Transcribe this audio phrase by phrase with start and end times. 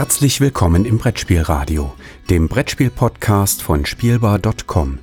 [0.00, 1.92] Herzlich willkommen im Brettspielradio,
[2.30, 4.98] dem Brettspiel-Podcast von Spielbar.com.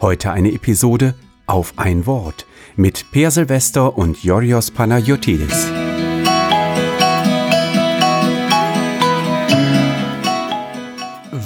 [0.00, 1.14] Heute eine Episode
[1.46, 2.44] auf ein Wort
[2.74, 5.68] mit Per Silvester und Yorios Panayotidis.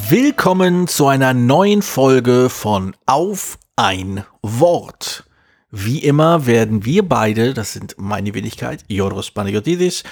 [0.09, 5.25] Willkommen zu einer neuen Folge von Auf ein Wort.
[5.73, 10.03] Wie immer werden wir beide, das sind meine Wenigkeit, Joros Panayotidis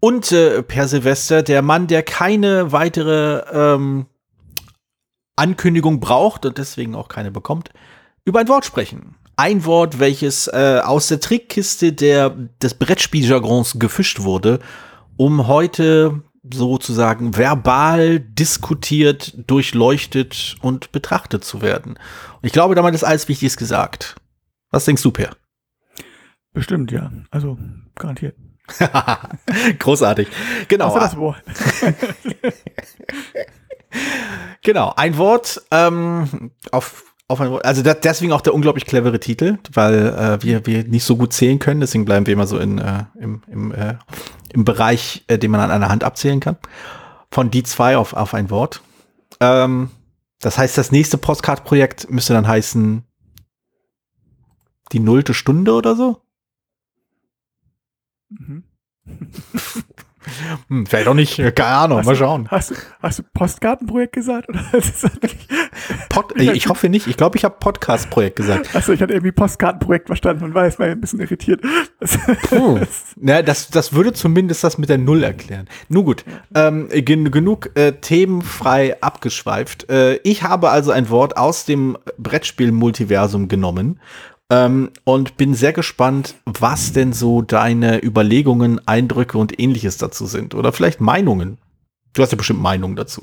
[0.00, 4.06] und äh, Per Silvester, der Mann, der keine weitere ähm,
[5.36, 7.70] Ankündigung braucht und deswegen auch keine bekommt,
[8.24, 9.14] über ein Wort sprechen.
[9.36, 14.58] Ein Wort, welches äh, aus der Trickkiste der, des Brettspieljargons gefischt wurde,
[15.16, 21.92] um heute sozusagen verbal diskutiert, durchleuchtet und betrachtet zu werden.
[21.92, 24.16] Und ich glaube, damit ist alles Wichtiges gesagt.
[24.70, 25.36] Was denkst du, Per?
[26.52, 27.12] Bestimmt, ja.
[27.30, 27.58] Also,
[27.94, 28.36] garantiert.
[29.78, 30.28] Großartig.
[30.68, 30.94] Genau.
[30.94, 31.42] Was das Wort?
[34.62, 37.64] genau, ein Wort ähm, auf auf ein Wort.
[37.64, 41.32] Also das, deswegen auch der unglaublich clevere Titel, weil äh, wir wir nicht so gut
[41.32, 41.80] zählen können.
[41.80, 43.94] Deswegen bleiben wir immer so in äh, im im, äh,
[44.52, 46.56] im Bereich, äh, den man an einer Hand abzählen kann.
[47.30, 48.82] Von die zwei auf auf ein Wort.
[49.40, 49.90] Ähm,
[50.40, 53.02] das heißt, das nächste Postcard-Projekt müsste dann heißen
[54.92, 56.22] die nullte Stunde oder so.
[58.30, 58.64] Mhm.
[60.68, 62.48] Hm, vielleicht auch nicht, keine Ahnung, Hast mal schauen.
[62.50, 64.48] Hast, du- hast du Postkartenprojekt gesagt?
[64.50, 64.62] Oder
[66.10, 67.06] Pod, äh, ich hoffe nicht.
[67.06, 68.74] Ich glaube, ich habe Podcast-Projekt gesagt.
[68.76, 71.62] Achso, ich hatte irgendwie Postkartenprojekt verstanden und war jetzt mal ein bisschen irritiert.
[72.00, 72.18] Das,
[72.50, 72.80] Puh.
[73.16, 75.66] Na, das, das würde zumindest das mit der Null erklären.
[75.88, 79.88] Nun gut, ähm, gen genug äh, themenfrei abgeschweift.
[79.88, 84.00] Äh, ich habe also ein Wort aus dem Brettspiel-Multiversum genommen
[84.50, 90.54] ähm, und bin sehr gespannt, was denn so deine Überlegungen, Eindrücke und ähnliches dazu sind.
[90.54, 91.58] Oder vielleicht Meinungen.
[92.14, 93.20] Du hast ja bestimmt Meinungen dazu.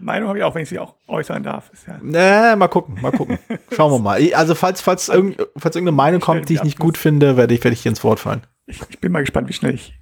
[0.00, 1.70] Meinung habe ich auch, wenn ich sie auch äußern darf.
[1.72, 3.38] Ist ja, Äh, mal gucken, mal gucken.
[3.72, 4.34] Schauen wir mal.
[4.34, 7.62] Also falls, falls, irgend, falls irgendeine Meinung kommt, die ich nicht gut finde, werde ich,
[7.62, 8.42] werde ich dir ins Wort fallen.
[8.66, 9.94] ich, ich bin mal gespannt, wie schnell ich,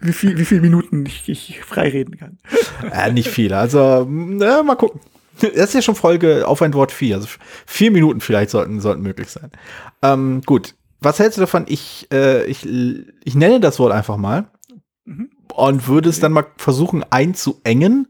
[0.00, 2.38] wie viel, wie viele Minuten ich, ich frei reden kann.
[2.92, 3.52] Äh, nicht viel.
[3.52, 5.00] Also, na, mal gucken.
[5.40, 7.16] Das ist ja schon Folge auf ein Wort 4.
[7.16, 7.28] Also
[7.66, 9.50] vier Minuten vielleicht sollten, sollten möglich sein.
[10.02, 10.74] Ähm, gut.
[11.00, 11.64] Was hältst du davon?
[11.68, 14.50] Ich, äh, ich, ich nenne das Wort einfach mal
[15.04, 15.30] Mhm.
[15.54, 18.08] und würde es dann mal versuchen einzuengen.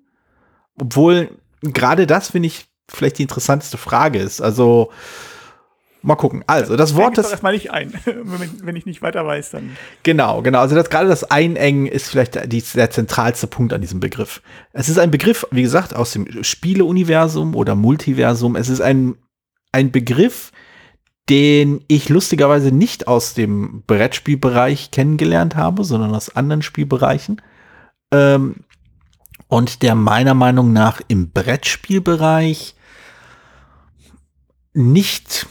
[0.81, 1.31] Obwohl
[1.63, 4.41] gerade das, finde ich, vielleicht die interessanteste Frage ist.
[4.41, 4.91] Also,
[6.09, 6.43] mal gucken.
[6.49, 7.93] Also, das Wort, doch das, erstmal nicht ein.
[8.05, 9.77] wenn, wenn ich nicht weiter weiß, dann.
[10.03, 10.59] Genau, genau.
[10.59, 14.43] Also das, gerade das Einengen ist vielleicht die, der zentralste Punkt an diesem Begriff.
[14.73, 18.57] Es ist ein Begriff, wie gesagt, aus dem Spieleuniversum oder Multiversum.
[18.57, 19.15] Es ist ein,
[19.71, 20.51] ein Begriff,
[21.29, 27.43] den ich lustigerweise nicht aus dem Brettspielbereich kennengelernt habe, sondern aus anderen Spielbereichen.
[28.13, 28.57] Ähm,
[29.49, 32.75] und der meiner Meinung nach im Brettspielbereich
[34.73, 35.47] nicht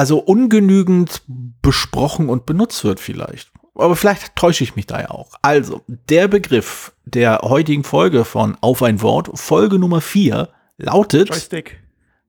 [0.00, 1.20] also ungenügend
[1.60, 3.52] besprochen und benutzt wird vielleicht.
[3.74, 5.34] Aber vielleicht täusche ich mich da ja auch.
[5.42, 11.82] Also, der Begriff der heutigen Folge von Auf ein Wort, Folge Nummer 4, lautet Joystick.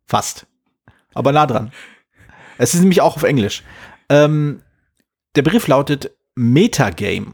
[0.06, 0.48] fast.
[1.14, 1.72] Aber nah dran.
[2.58, 3.64] Es ist nämlich auch auf Englisch.
[4.10, 4.64] Ähm,
[5.38, 7.31] der Begriff lautet Metagame.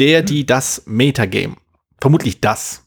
[0.00, 1.54] Der, die, das Metagame.
[2.00, 2.84] Vermutlich das.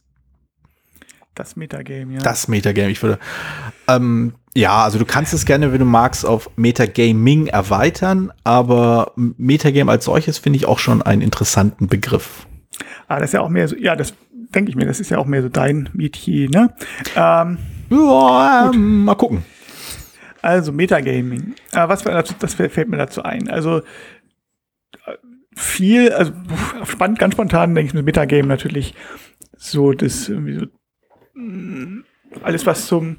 [1.34, 2.19] Das Metagame, ja.
[2.19, 2.91] Das Metagame.
[2.91, 3.19] Ich würde.
[3.88, 9.91] Ähm, ja, also du kannst es gerne, wenn du magst, auf Metagaming erweitern, aber Metagame
[9.91, 12.47] als solches finde ich auch schon einen interessanten Begriff.
[13.07, 14.13] Ah, das ist ja auch mehr so, ja, das
[14.53, 16.73] denke ich mir, das ist ja auch mehr so dein Metier, ne?
[17.16, 17.57] Ähm,
[17.90, 19.44] Ja, ähm, mal gucken.
[20.41, 21.56] Also Metagaming.
[21.72, 23.50] Äh, was dazu, das fällt mir dazu ein?
[23.50, 23.79] Also
[25.06, 25.17] äh,
[25.56, 26.34] viel, also
[26.85, 28.95] spannend, ganz spontan denke ich mir Metagame natürlich
[29.56, 30.66] so das irgendwie so
[31.35, 32.03] mh,
[32.41, 33.17] alles was zum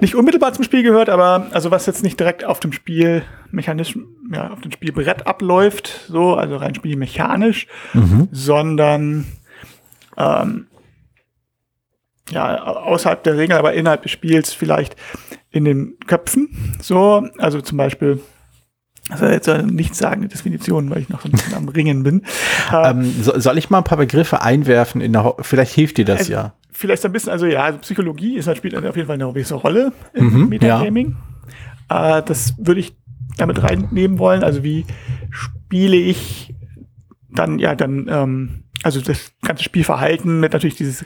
[0.00, 4.50] nicht unmittelbar zum Spiel gehört, aber also was jetzt nicht direkt auf dem Spielmechanismus, ja,
[4.50, 7.66] auf dem Spielbrett abläuft, so, also rein spielmechanisch,
[8.32, 9.26] sondern
[10.16, 10.66] ähm,
[12.30, 14.96] ja, außerhalb der Regeln, aber innerhalb des Spiels vielleicht
[15.50, 16.74] in den Köpfen.
[16.80, 18.20] So, also zum Beispiel,
[19.08, 22.24] also jetzt eine nichtssagende Definition, weil ich noch so ein bisschen am Ringen bin.
[22.72, 25.00] Äh, Ähm, so, soll ich mal ein paar Begriffe einwerfen?
[25.00, 26.54] In der Ho vielleicht hilft dir das Also, ja.
[26.76, 29.54] Vielleicht so ein bisschen, also ja, also Psychologie ist, spielt auf jeden Fall eine gewisse
[29.54, 31.16] Rolle im Mhm, Metagaming.
[31.88, 32.94] Äh, das würde ich
[33.36, 34.42] damit reinnehmen wollen.
[34.44, 34.84] Also wie
[35.30, 36.54] spiele ich
[37.30, 41.04] dann, ja, dann, ähm, also das ganze Spielverhalten mit natürlich dieses,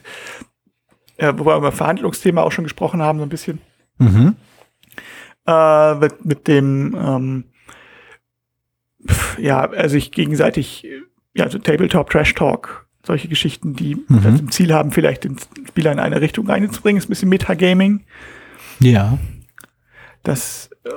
[1.17, 3.61] äh, wo wir über Verhandlungsthema auch schon gesprochen haben, so ein bisschen.
[3.99, 4.37] Mhm.
[5.47, 7.45] äh, mit, mit dem, ähm,
[9.39, 10.87] ja, also ich gegenseitig,
[11.35, 14.23] ja, so Tabletop Trash Talk solche Geschichten, die mhm.
[14.23, 15.37] das im Ziel haben, vielleicht den
[15.69, 16.99] Spieler in eine Richtung reinzubringen.
[16.99, 18.05] Ist ein bisschen Metagaming.
[18.79, 19.19] Ja.
[20.23, 20.91] Das äh,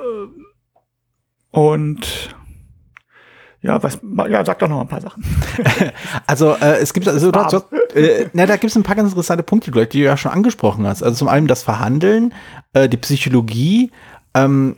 [1.50, 2.34] und
[3.62, 3.98] ja, was,
[4.28, 5.24] ja, sag doch noch ein paar Sachen.
[6.26, 9.08] also äh, es gibt also dort, dort, äh, na, da gibt es ein paar ganz
[9.08, 11.02] interessante Punkte, die du ja schon angesprochen hast.
[11.02, 12.34] Also zum einen das Verhandeln,
[12.74, 13.90] äh, die Psychologie,
[14.34, 14.76] ähm,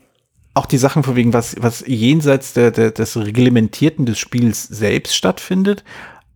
[0.55, 5.17] auch die Sachen von wegen, was, was jenseits der, der, des Reglementierten des Spiels selbst
[5.17, 5.83] stattfindet.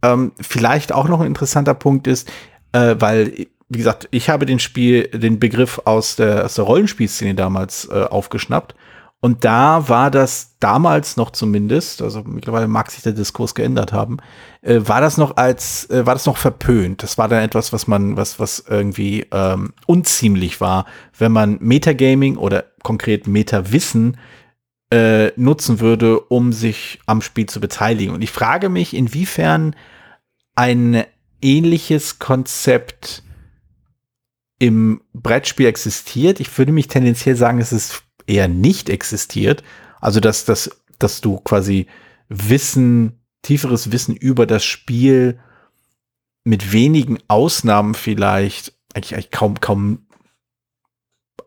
[0.02, 2.30] Ähm, vielleicht auch noch ein interessanter Punkt ist,
[2.72, 7.34] äh, weil, wie gesagt, ich habe den Spiel, den Begriff aus der, aus der Rollenspielszene
[7.34, 8.74] damals äh, aufgeschnappt.
[9.22, 14.16] Und da war das damals noch zumindest, also mittlerweile mag sich der Diskurs geändert haben,
[14.62, 17.02] äh, war das noch als, äh, war das noch verpönt.
[17.02, 20.86] Das war dann etwas, was man, was, was irgendwie ähm, unziemlich war,
[21.18, 24.16] wenn man Metagaming oder konkret Metawissen
[24.90, 28.14] äh, nutzen würde, um sich am Spiel zu beteiligen.
[28.14, 29.76] Und ich frage mich, inwiefern
[30.56, 31.04] ein
[31.40, 33.22] ähnliches Konzept
[34.58, 36.40] im Brettspiel existiert.
[36.40, 39.62] Ich würde mich tendenziell sagen, es ist eher nicht existiert.
[40.00, 41.86] Also, dass, dass, dass du quasi
[42.28, 45.38] Wissen, tieferes Wissen über das Spiel
[46.44, 50.06] mit wenigen Ausnahmen vielleicht eigentlich, eigentlich kaum, kaum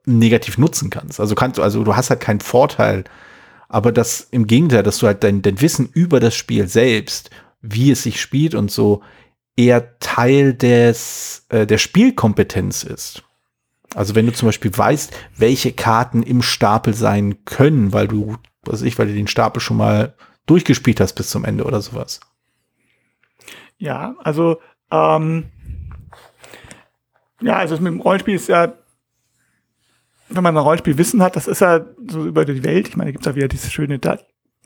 [0.05, 1.19] negativ nutzen kannst.
[1.19, 3.03] Also kannst du, also du hast halt keinen Vorteil,
[3.73, 7.31] aber das im Gegenteil, dass du halt dein, dein Wissen über das Spiel selbst,
[7.61, 9.01] wie es sich spielt und so,
[9.55, 13.23] eher Teil des, äh, der Spielkompetenz ist.
[13.95, 18.83] Also wenn du zum Beispiel weißt, welche Karten im Stapel sein können, weil du, was
[18.83, 20.13] ich, weil du den Stapel schon mal
[20.45, 22.19] durchgespielt hast bis zum Ende oder sowas.
[23.79, 24.61] Ja, also
[24.91, 25.45] ähm,
[27.41, 28.73] ja, also mit dem Rollenspiel ist ja,
[30.35, 32.88] wenn man ein Rollenspielwissen hat, das ist ja so über die Welt.
[32.88, 34.00] Ich meine, da gibt es ja wieder dieses schöne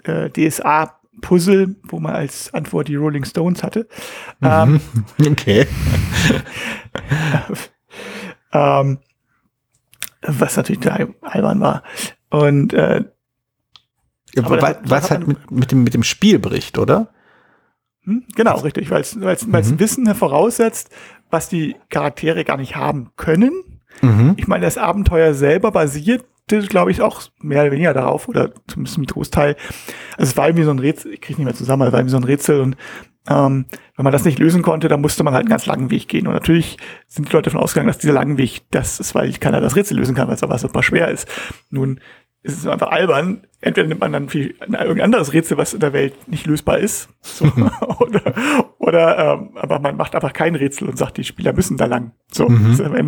[0.03, 3.87] äh, DSA-Puzzle, wo man als Antwort die Rolling Stones hatte.
[4.39, 4.47] Mhm.
[4.47, 4.81] Ähm,
[5.31, 5.67] okay.
[8.53, 8.99] ähm,
[10.21, 11.83] was natürlich total albern war.
[12.29, 13.03] Und äh,
[14.35, 17.09] ja, weil, es halt mit, mit, dem, mit dem Spiel bricht, oder?
[18.03, 18.25] Hm?
[18.35, 19.79] Genau, also, richtig, weil es mhm.
[19.79, 20.89] Wissen voraussetzt,
[21.29, 23.76] was die Charaktere gar nicht haben können.
[24.01, 24.33] Mhm.
[24.37, 26.25] Ich meine, das Abenteuer selber basiert,
[26.69, 29.55] glaube ich, auch mehr oder weniger darauf, oder zumindest mit Großteil.
[30.17, 32.11] Also es war irgendwie so ein Rätsel, ich kriege nicht mehr zusammen, es war irgendwie
[32.11, 32.77] so ein Rätsel und
[33.29, 33.65] ähm,
[33.95, 36.27] wenn man das nicht lösen konnte, dann musste man halt einen ganz langen Weg gehen.
[36.27, 36.77] Und natürlich
[37.07, 39.97] sind die Leute davon ausgegangen, dass dieser lange Weg das ist, weil keiner das Rätsel
[39.97, 41.27] lösen kann, weil es aber super schwer ist.
[41.69, 41.99] Nun
[42.47, 43.43] ist es einfach albern.
[43.59, 47.09] Entweder nimmt man dann viel, irgendein anderes Rätsel, was in der Welt nicht lösbar ist,
[47.21, 47.45] so,
[47.99, 48.33] oder,
[48.77, 52.11] oder ähm, aber man macht einfach kein Rätsel und sagt, die Spieler müssen da lang.
[52.31, 52.63] So, mhm.
[52.69, 53.03] das ist aber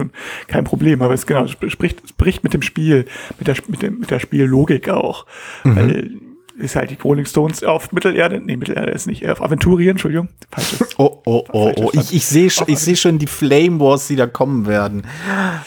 [0.47, 1.01] kein Problem.
[1.01, 3.05] Aber es genau, es spricht, es bricht mit dem Spiel,
[3.37, 5.25] mit der, mit, dem, mit der Spiellogik auch.
[5.63, 5.75] Mhm.
[5.75, 6.11] Weil
[6.59, 10.29] ist halt die Rolling Stones auf Mittelerde, nee, Mittelerde ist nicht, auf Aventurien, Entschuldigung.
[10.51, 11.89] Falsches, oh, oh, oh, oh.
[11.93, 15.03] Ich, ich sehe ich seh schon die Flame Wars, die da kommen werden.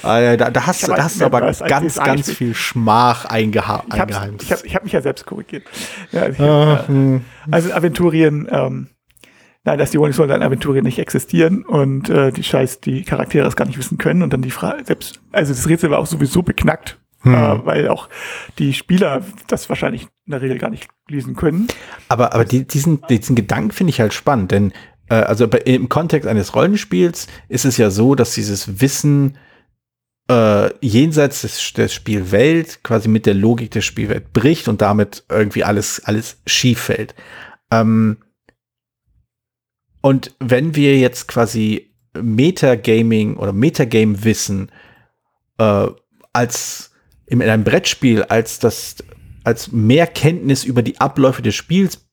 [0.03, 3.87] Äh, da, da, hast, da hast du aber ganz, ganz viel Schmach eingeheimst.
[3.93, 5.65] Ich habe ich hab mich ja selbst korrigiert.
[6.12, 8.88] Ja, hab, ah, äh, also Aventurien, ähm,
[9.65, 13.45] nein, dass die Rolling Stones in Aventurien nicht existieren und äh, die Scheiß, die Charaktere
[13.45, 16.06] das gar nicht wissen können und dann die Frage, selbst, also das Rätsel war auch
[16.06, 17.35] sowieso beknackt hm.
[17.35, 18.09] Äh, weil auch
[18.59, 21.69] die Spieler das wahrscheinlich in der Regel gar nicht lesen können.
[22.09, 24.73] Aber, aber die, diesen, diesen Gedanken finde ich halt spannend, denn
[25.09, 29.38] äh, also bei, im Kontext eines Rollenspiels ist es ja so, dass dieses Wissen
[30.29, 35.64] äh, jenseits des, der Spielwelt quasi mit der Logik der Spielwelt bricht und damit irgendwie
[35.64, 37.14] alles, alles schief fällt.
[37.71, 38.19] Ähm,
[40.00, 44.73] und wenn wir jetzt quasi Metagaming oder Metagame-Wissen
[45.59, 45.87] äh,
[46.33, 46.91] als
[47.41, 48.97] in einem Brettspiel als das,
[49.45, 52.05] als mehr Kenntnis über die Abläufe des Spiels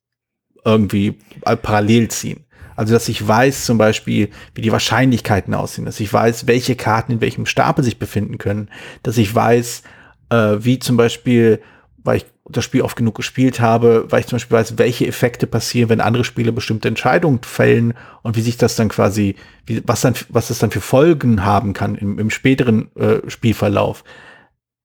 [0.63, 1.17] irgendwie
[1.61, 2.45] parallel ziehen.
[2.75, 7.11] Also, dass ich weiß zum Beispiel, wie die Wahrscheinlichkeiten aussehen, dass ich weiß, welche Karten
[7.11, 8.69] in welchem Stapel sich befinden können,
[9.03, 9.83] dass ich weiß,
[10.29, 11.61] äh, wie zum Beispiel,
[11.97, 15.45] weil ich das Spiel oft genug gespielt habe, weil ich zum Beispiel weiß, welche Effekte
[15.45, 19.35] passieren, wenn andere Spieler bestimmte Entscheidungen fällen und wie sich das dann quasi,
[19.65, 24.05] wie, was dann, was das dann für Folgen haben kann im, im späteren äh, Spielverlauf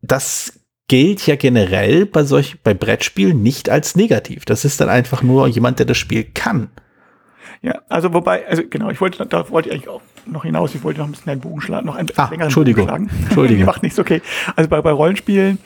[0.06, 4.44] das gilt ja generell bei solch, bei Brettspielen nicht als negativ.
[4.44, 6.68] Das ist dann einfach nur jemand, der das Spiel kann.
[7.62, 10.84] Ja, also wobei, also genau, ich wollte, da wollte ich eigentlich auch noch hinaus, ich
[10.84, 12.86] wollte noch ein bisschen einen Bogen schlagen, noch einen ah, längeren Entschuldigung.
[12.86, 13.24] Bogen schlagen.
[13.24, 13.64] Entschuldigung.
[13.66, 14.20] Macht nichts, okay.
[14.54, 15.58] Also bei, bei Rollenspielen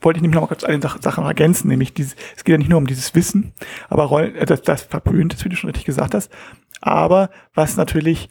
[0.00, 2.54] wollte ich nämlich noch mal kurz eine Sache, Sache noch ergänzen, nämlich dieses, es geht
[2.54, 3.52] ja nicht nur um dieses Wissen,
[3.88, 6.32] aber Rollen, äh, das, das verpönt ist, wie du schon richtig gesagt hast,
[6.80, 8.28] aber was natürlich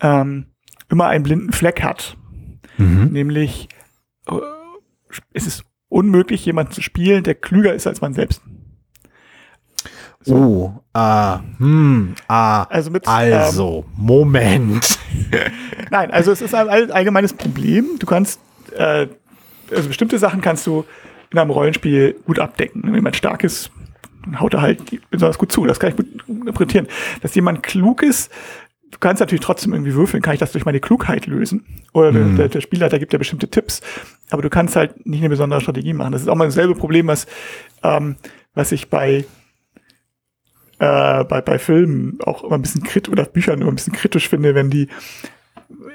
[0.00, 0.46] ähm,
[0.88, 2.16] immer einen blinden Fleck hat,
[2.78, 3.08] mhm.
[3.10, 3.68] nämlich
[4.28, 4.34] äh,
[5.32, 8.42] es ist unmöglich, jemanden zu spielen, der klüger ist als man selbst.
[10.20, 10.34] So.
[10.34, 12.62] Uh, ah, hm, ah.
[12.64, 14.98] Also, mit, also ähm, Moment.
[15.90, 17.98] Nein, also es ist ein allgemeines Problem.
[17.98, 18.40] Du kannst,
[18.74, 19.06] äh,
[19.70, 20.84] also bestimmte Sachen kannst du
[21.30, 22.82] in einem Rollenspiel gut abdecken.
[22.84, 23.70] Wenn jemand stark ist,
[24.38, 24.80] haut er halt
[25.10, 25.66] besonders gut zu.
[25.66, 26.88] Das kann ich gut interpretieren.
[27.20, 28.32] Dass jemand klug ist,
[28.94, 31.66] du kannst natürlich trotzdem irgendwie würfeln, kann ich das durch meine Klugheit lösen?
[31.92, 32.36] Oder mhm.
[32.36, 33.80] der, der Spielleiter gibt ja bestimmte Tipps,
[34.30, 36.12] aber du kannst halt nicht eine besondere Strategie machen.
[36.12, 37.26] Das ist auch mal dasselbe Problem, was,
[37.82, 38.16] ähm,
[38.54, 39.24] was ich bei,
[40.78, 44.28] äh, bei, bei Filmen auch immer ein bisschen kritisch oder Büchern immer ein bisschen kritisch
[44.28, 44.88] finde, wenn die,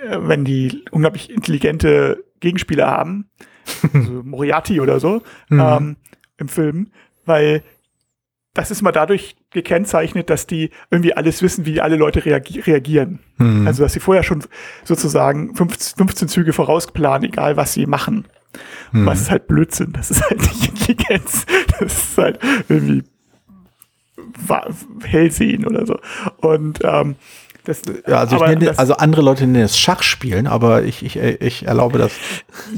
[0.06, 3.30] äh, wenn die unglaublich intelligente Gegenspieler haben,
[3.94, 5.60] also Moriarty oder so, mhm.
[5.60, 5.96] ähm,
[6.38, 6.88] im Film,
[7.26, 7.64] weil
[8.60, 13.20] das ist mal dadurch gekennzeichnet, dass die irgendwie alles wissen, wie alle Leute reagi reagieren.
[13.38, 13.66] Mhm.
[13.66, 14.44] Also, dass sie vorher schon
[14.84, 18.26] sozusagen 15, 15 Züge vorausplanen, egal was sie machen.
[18.92, 19.06] Mhm.
[19.06, 19.94] Was ist halt Blödsinn.
[19.94, 21.46] Das ist halt nicht Intelligenz.
[21.80, 23.04] Das ist halt irgendwie
[25.04, 25.98] Hellsehen oder so.
[26.38, 27.16] Und ähm,
[27.70, 31.68] das, ja, also, nenne, das, also, andere Leute nennen es Schachspielen, aber ich, ich, ich
[31.68, 32.12] erlaube das.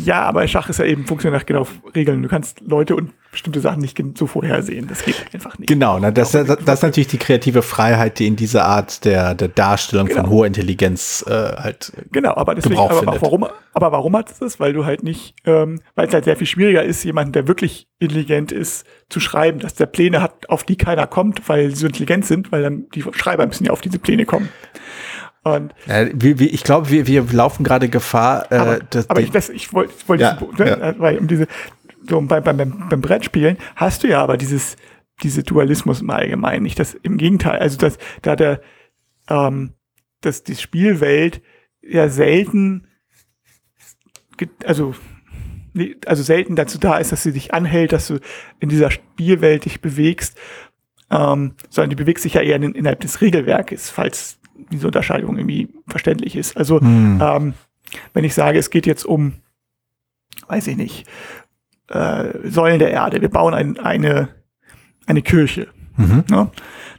[0.03, 2.21] Ja, aber Schach ist ja eben funktioniert nach genau Regeln.
[2.21, 4.87] Du kannst Leute und bestimmte Sachen nicht so vorhersehen.
[4.87, 5.69] Das geht einfach nicht.
[5.69, 9.33] Genau, na, das, das, das, ist natürlich die kreative Freiheit, die in dieser Art der,
[9.33, 10.21] der Darstellung genau.
[10.21, 14.39] von hoher Intelligenz äh, halt Genau, aber deswegen, aber auch warum, aber warum hat es
[14.39, 14.59] das?
[14.59, 17.87] Weil du halt nicht, ähm, weil es halt sehr viel schwieriger ist, jemanden, der wirklich
[17.99, 21.87] intelligent ist, zu schreiben, dass der Pläne hat, auf die keiner kommt, weil sie so
[21.87, 24.49] intelligent sind, weil dann die Schreiber müssen ja auf diese Pläne kommen.
[25.43, 28.51] Und ja, wir, wir, ich glaube, wir, wir laufen gerade Gefahr.
[28.51, 30.99] Äh, aber, dass aber ich, ich wollte wollt ja, ne, ja.
[30.99, 31.47] weil um diese,
[32.07, 32.57] so bei, beim,
[32.89, 34.75] beim Brettspielen hast du ja aber dieses,
[35.23, 36.79] diese Dualismus im Allgemeinen nicht.
[36.79, 38.61] Das im Gegenteil, also dass da der,
[39.29, 39.73] ähm,
[40.21, 41.41] dass die Spielwelt
[41.81, 42.87] ja selten,
[44.63, 44.93] also
[46.05, 48.19] also selten dazu da ist, dass sie dich anhält, dass du
[48.59, 50.37] in dieser Spielwelt dich bewegst,
[51.09, 54.39] ähm, sondern die bewegt sich ja eher in, innerhalb des Regelwerkes, falls
[54.71, 56.57] diese Unterscheidung irgendwie verständlich ist.
[56.57, 57.19] Also hm.
[57.21, 57.53] ähm,
[58.13, 59.33] wenn ich sage, es geht jetzt um,
[60.47, 61.07] weiß ich nicht,
[61.91, 63.21] äh, Säulen der Erde.
[63.21, 64.29] Wir bauen ein, eine,
[65.05, 65.67] eine Kirche.
[65.97, 66.23] Mhm.
[66.29, 66.49] Ne?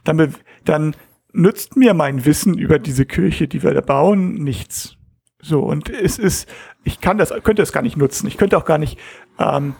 [0.03, 0.95] Dann, dann
[1.31, 4.97] nützt mir mein Wissen über diese Kirche, die wir da bauen, nichts.
[5.43, 6.47] So, und es ist,
[6.83, 8.27] ich kann das, könnte es gar nicht nutzen.
[8.27, 8.97] Ich könnte auch gar nicht
[9.37, 9.75] ähm,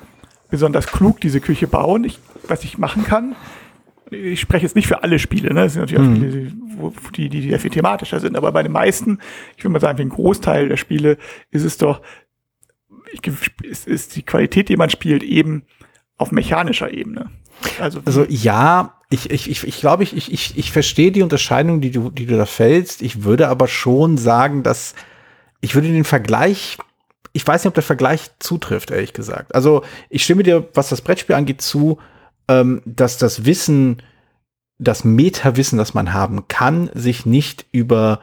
[0.49, 2.03] besonders klug diese Küche bauen.
[2.03, 3.35] Ich, was ich machen kann,
[4.11, 5.63] ich spreche jetzt nicht für alle Spiele, ne?
[5.63, 6.81] Das sind natürlich mhm.
[6.81, 9.19] auch Spiele, die, die, die sehr viel thematischer sind, aber bei den meisten,
[9.57, 11.17] ich würde mal sagen, für den Großteil der Spiele
[11.49, 12.01] ist es doch
[13.63, 15.63] ist, ist die Qualität, die man spielt, eben
[16.17, 17.29] auf mechanischer Ebene.
[17.79, 21.91] Also, also ja, ich, ich, ich, ich glaube, ich, ich, ich verstehe die Unterscheidung, die
[21.91, 23.01] du, die du da fällst.
[23.01, 24.95] Ich würde aber schon sagen, dass
[25.63, 26.77] ich würde den Vergleich,
[27.31, 29.55] ich weiß nicht, ob der Vergleich zutrifft, ehrlich gesagt.
[29.55, 31.99] Also ich stimme dir, was das Brettspiel angeht, zu,
[32.49, 34.03] ähm, dass das Wissen,
[34.77, 38.19] das Meta-Wissen, das man haben kann, sich nicht über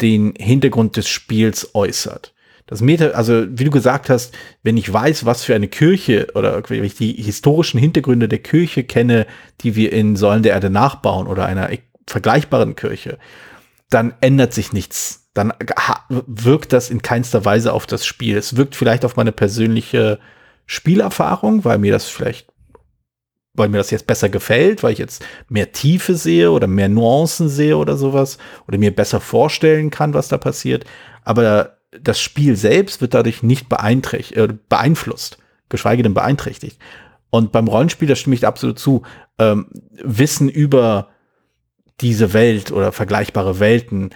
[0.00, 2.34] den Hintergrund des Spiels äußert.
[2.64, 6.62] Das Meta, also wie du gesagt hast, wenn ich weiß, was für eine Kirche oder
[6.68, 9.26] wenn ich die historischen Hintergründe der Kirche kenne,
[9.60, 11.68] die wir in Säulen der Erde nachbauen oder einer
[12.06, 13.18] vergleichbaren Kirche,
[13.90, 15.27] dann ändert sich nichts.
[15.38, 15.52] Dann
[16.08, 18.36] wirkt das in keinster Weise auf das Spiel.
[18.36, 20.18] Es wirkt vielleicht auf meine persönliche
[20.66, 22.48] Spielerfahrung, weil mir das vielleicht,
[23.54, 27.48] weil mir das jetzt besser gefällt, weil ich jetzt mehr Tiefe sehe oder mehr Nuancen
[27.48, 30.86] sehe oder sowas oder mir besser vorstellen kann, was da passiert.
[31.22, 36.80] Aber das Spiel selbst wird dadurch nicht äh, beeinflusst, geschweige denn beeinträchtigt.
[37.30, 39.02] Und beim Rollenspiel, da stimme ich absolut zu,
[39.38, 39.68] ähm,
[40.02, 41.10] Wissen über
[42.00, 44.10] diese Welt oder vergleichbare Welten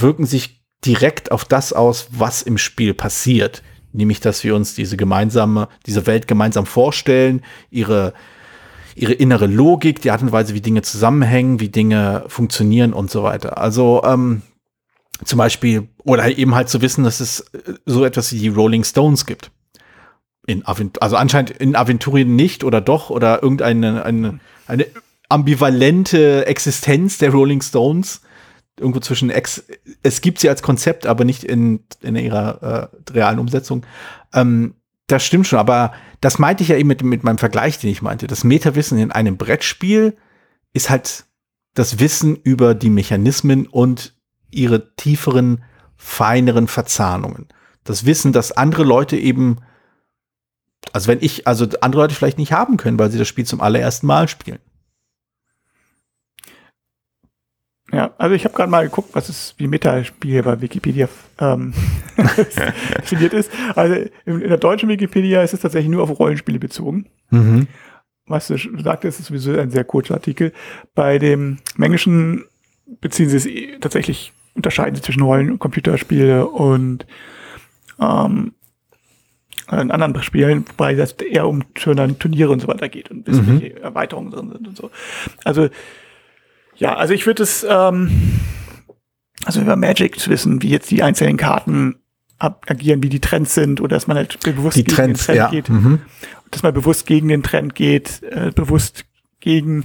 [0.00, 3.62] wirken sich direkt auf das aus, was im Spiel passiert.
[3.92, 8.14] Nämlich, dass wir uns diese gemeinsame, diese Welt gemeinsam vorstellen, ihre,
[8.94, 13.22] ihre innere Logik, die Art und Weise, wie Dinge zusammenhängen, wie Dinge funktionieren und so
[13.22, 13.58] weiter.
[13.58, 14.42] Also ähm,
[15.24, 18.84] zum Beispiel, oder eben halt zu wissen, dass es äh, so etwas wie die Rolling
[18.84, 19.50] Stones gibt.
[20.46, 24.86] In Avent also anscheinend in Aventurien nicht oder doch oder irgendeine eine, eine
[25.28, 28.22] ambivalente Existenz der Rolling Stones.
[28.78, 29.64] Irgendwo zwischen Ex
[30.02, 33.84] es gibt sie als Konzept, aber nicht in, in ihrer äh, realen Umsetzung.
[34.32, 34.74] Ähm,
[35.06, 38.02] das stimmt schon, aber das meinte ich ja eben mit, mit meinem Vergleich, den ich
[38.02, 38.26] meinte.
[38.26, 40.16] Das Metawissen in einem Brettspiel
[40.72, 41.24] ist halt
[41.74, 44.14] das Wissen über die Mechanismen und
[44.50, 45.64] ihre tieferen,
[45.96, 47.48] feineren Verzahnungen.
[47.84, 49.58] Das Wissen, dass andere Leute eben,
[50.92, 53.60] also wenn ich, also andere Leute vielleicht nicht haben können, weil sie das Spiel zum
[53.60, 54.60] allerersten Mal spielen.
[57.92, 61.08] Ja, also ich habe gerade mal geguckt, was es wie Metaspiel bei Wikipedia
[61.38, 61.74] ähm,
[62.98, 63.50] definiert ist.
[63.76, 67.06] Also in, der deutschen Wikipedia ist es tatsächlich nur auf Rollenspiele bezogen.
[67.30, 67.66] Mhm.
[68.26, 70.52] was du sagtest, ist sowieso ein sehr kurzer Artikel.
[70.94, 72.44] Bei dem Englischen
[73.00, 77.06] beziehen sie es tatsächlich, unterscheiden sie zwischen Rollen- und Computerspiele und
[78.00, 78.52] ähm,
[79.70, 83.60] in anderen Spielen, wobei das eher um Turniere und so weiter geht und bis mhm.
[83.60, 84.90] welche Erweiterungen drin sind und so.
[85.44, 85.68] Also
[86.76, 88.10] ja, also ich würde es, ähm,
[89.44, 91.96] also über Magic zu wissen, wie jetzt die einzelnen Karten
[92.38, 95.38] agieren, wie die Trends sind oder dass man halt bewusst die gegen Trends, den Trend
[95.38, 95.48] ja.
[95.50, 95.68] geht.
[95.68, 96.00] Mhm.
[96.50, 99.04] Dass man bewusst gegen den Trend geht, äh, bewusst
[99.40, 99.84] gegen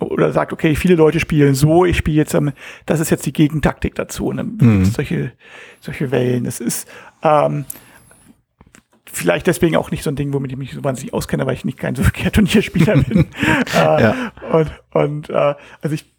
[0.00, 2.52] oder sagt, okay, viele Leute spielen so, ich spiele jetzt, ähm,
[2.86, 4.26] das ist jetzt die Gegentaktik dazu.
[4.26, 4.84] Und dann mhm.
[4.86, 5.32] solche,
[5.80, 6.44] solche Wellen.
[6.44, 6.88] Das ist
[7.22, 7.66] ähm,
[9.12, 11.64] vielleicht deswegen auch nicht so ein Ding, womit ich mich so wahnsinnig auskenne, weil ich
[11.64, 13.28] nicht kein so verkehrter Turnierspieler bin.
[13.74, 14.32] äh, ja.
[14.50, 16.12] Und, und äh, also ich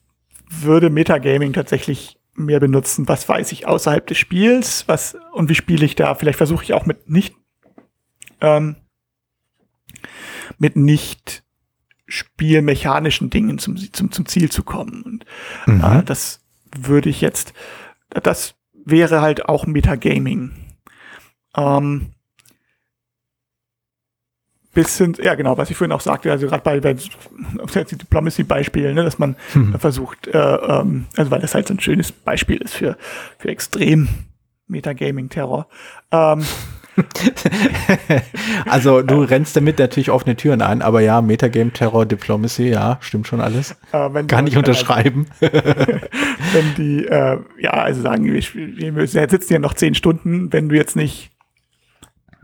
[0.50, 5.86] würde Metagaming tatsächlich mehr benutzen, was weiß ich außerhalb des Spiels, was und wie spiele
[5.86, 6.16] ich da.
[6.16, 7.36] Vielleicht versuche ich auch mit nicht
[8.42, 8.76] ähm,
[10.58, 11.44] mit nicht
[12.08, 15.04] spielmechanischen Dingen zum, zum, zum Ziel zu kommen.
[15.04, 15.26] Und
[15.66, 15.84] mhm.
[15.84, 16.42] äh, das
[16.76, 17.54] würde ich jetzt,
[18.10, 20.52] das wäre halt auch Metagaming.
[21.56, 22.14] Ähm,
[24.74, 29.04] bis hin, ja genau, was ich vorhin auch sagte, also gerade bei, bei Diplomacy-Beispielen, ne,
[29.04, 29.80] dass man hm.
[29.80, 32.98] versucht, äh, ähm, also weil das halt so ein schönes Beispiel ist für,
[33.38, 34.10] für extrem
[34.68, 35.68] Metagaming-Terror.
[36.12, 36.44] Ähm,
[38.66, 43.28] also du äh, rennst damit natürlich offene Türen ein, aber ja, Metagame-Terror, Diplomacy, ja, stimmt
[43.28, 43.76] schon alles.
[43.92, 45.28] Äh, Kann ich unterschreiben.
[45.40, 50.76] wenn die, äh, ja, also sagen, wir, wir sitzen ja noch zehn Stunden, wenn du
[50.76, 51.32] jetzt nicht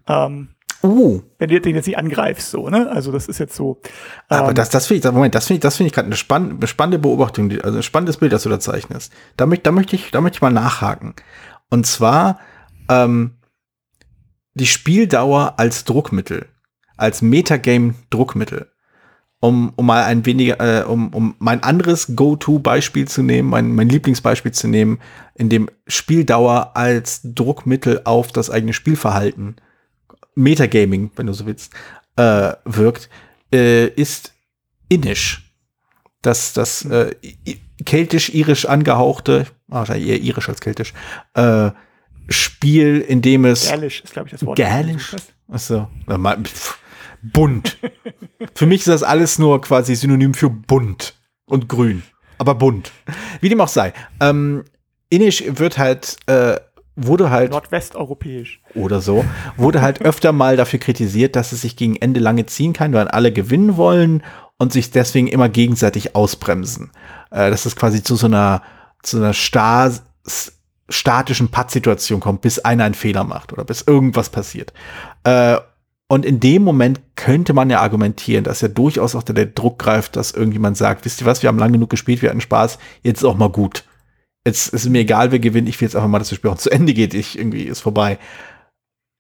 [0.08, 0.50] ähm,
[0.82, 1.22] Uh.
[1.38, 2.90] Wenn du den jetzt nicht angreifst, so, ne?
[2.90, 3.82] Also das ist jetzt so.
[4.30, 6.16] Ähm, Aber das, das finde ich, Moment, das finde ich, das finde ich gerade eine,
[6.16, 9.12] spann, eine spannende Beobachtung, also ein spannendes Bild, das du da zeichnest.
[9.36, 11.16] Da, möcht, da möchte ich, da möchte ich mal nachhaken.
[11.70, 12.40] Und zwar
[12.90, 13.36] ähm,
[14.54, 16.46] die Spieldauer als Druckmittel,
[16.98, 18.72] als Metagame-Druckmittel.
[19.42, 23.88] Um, um mal ein weniger, äh, um, um mein anderes Go-To-Beispiel zu nehmen, mein, mein
[23.88, 25.00] Lieblingsbeispiel zu nehmen,
[25.34, 29.56] in dem Spieldauer als Druckmittel auf das eigene Spielverhalten
[30.36, 31.74] Metagaming, wenn du so willst,
[32.16, 33.10] äh, wirkt,
[33.54, 34.34] äh, ist
[34.90, 35.54] Innisch.
[36.22, 37.16] Das, das äh,
[37.86, 40.94] keltisch-irisch angehauchte, wahrscheinlich eher irisch als keltisch,
[41.36, 41.72] äh,
[42.30, 43.70] Spiel, in dem es.
[43.70, 44.58] Gälisch ist, glaube ich, das Wort.
[44.58, 45.16] Gälisch?
[45.48, 45.88] Achso.
[47.22, 47.78] Bunt.
[48.56, 51.16] für mich ist das alles nur quasi Synonym für bunt
[51.46, 52.04] und grün.
[52.38, 52.92] Aber bunt.
[53.42, 53.94] Wie dem auch sei.
[54.20, 54.64] Ähm,
[55.10, 56.58] Innisch wird halt äh,
[57.06, 57.52] wurde halt.
[57.52, 58.62] Nordwesteuropäisch.
[58.76, 59.26] Oder so.
[59.58, 63.08] Wurde halt öfter mal dafür kritisiert, dass es sich gegen Ende lange ziehen kann, weil
[63.08, 64.24] alle gewinnen wollen
[64.58, 66.92] und sich deswegen immer gegenseitig ausbremsen.
[67.32, 68.62] Äh, dass es quasi zu so einer,
[69.02, 69.92] zu einer Star
[70.90, 74.74] statischen Pattsituation kommt, bis einer einen Fehler macht oder bis irgendwas passiert.
[75.24, 75.58] Äh,
[76.08, 80.16] und in dem Moment könnte man ja argumentieren, dass ja durchaus auch der Druck greift,
[80.16, 83.20] dass irgendjemand sagt, wisst ihr was, wir haben lang genug gespielt, wir hatten Spaß, jetzt
[83.20, 83.84] ist auch mal gut
[84.50, 86.58] jetzt ist mir egal, wer gewinnt, ich will jetzt einfach mal, dass das Spiel auch
[86.58, 88.20] zu Ende geht, ich irgendwie ist vorbei.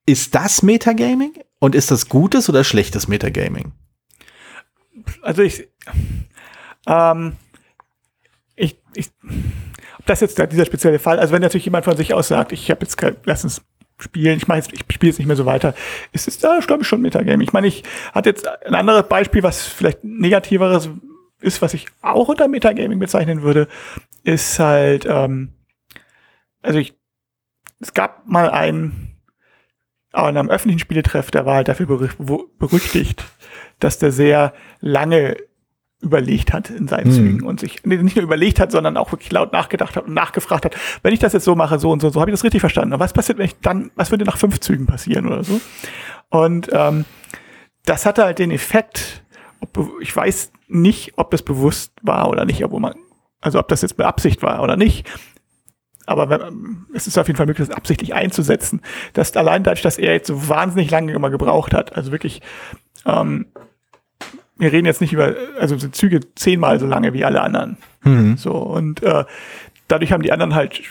[0.05, 1.33] Ist das Metagaming?
[1.59, 3.73] Und ist das gutes oder schlechtes Metagaming?
[5.21, 5.67] Also ich,
[6.87, 7.33] ähm,
[8.55, 9.11] ich, ich,
[9.97, 12.71] ob das jetzt dieser spezielle Fall, also wenn natürlich jemand von sich aus sagt, ich
[12.71, 13.01] habe jetzt
[13.43, 13.61] uns
[13.97, 15.73] spielen, ich meine, ich spiele jetzt nicht mehr so weiter,
[16.13, 17.41] ist es da, glaube ich, schon Metagaming.
[17.41, 20.89] Ich meine, ich hatte jetzt ein anderes Beispiel, was vielleicht negativeres
[21.41, 23.67] ist, was ich auch unter Metagaming bezeichnen würde,
[24.23, 25.53] ist halt, ähm,
[26.61, 26.95] also ich,
[27.79, 29.15] es gab mal einen,
[30.11, 33.23] an einem öffentlichen Spieletreff, der war halt dafür berüchtigt,
[33.79, 35.37] dass der sehr lange
[36.01, 37.11] überlegt hat in seinen hm.
[37.11, 40.65] Zügen und sich nicht nur überlegt hat, sondern auch wirklich laut nachgedacht hat und nachgefragt
[40.65, 42.61] hat, wenn ich das jetzt so mache, so und so, so habe ich das richtig
[42.61, 42.93] verstanden.
[42.93, 45.59] Und was passiert, wenn ich dann, was würde nach fünf Zügen passieren oder so?
[46.29, 47.03] Und ähm,
[47.85, 49.23] das hatte halt den Effekt,
[49.61, 52.95] ob, ich weiß nicht, ob das bewusst war oder nicht, obwohl man
[53.41, 55.09] also ob das jetzt Beabsicht war oder nicht.
[56.05, 58.81] Aber wenn, es ist auf jeden Fall möglich, das absichtlich einzusetzen.
[59.13, 62.41] Dass allein dadurch, dass er jetzt so wahnsinnig lange immer gebraucht hat, also wirklich,
[63.05, 63.47] ähm,
[64.57, 67.77] wir reden jetzt nicht über, also sind Züge zehnmal so lange wie alle anderen.
[68.03, 68.37] Mhm.
[68.37, 69.23] So, und äh,
[69.87, 70.81] dadurch haben die anderen halt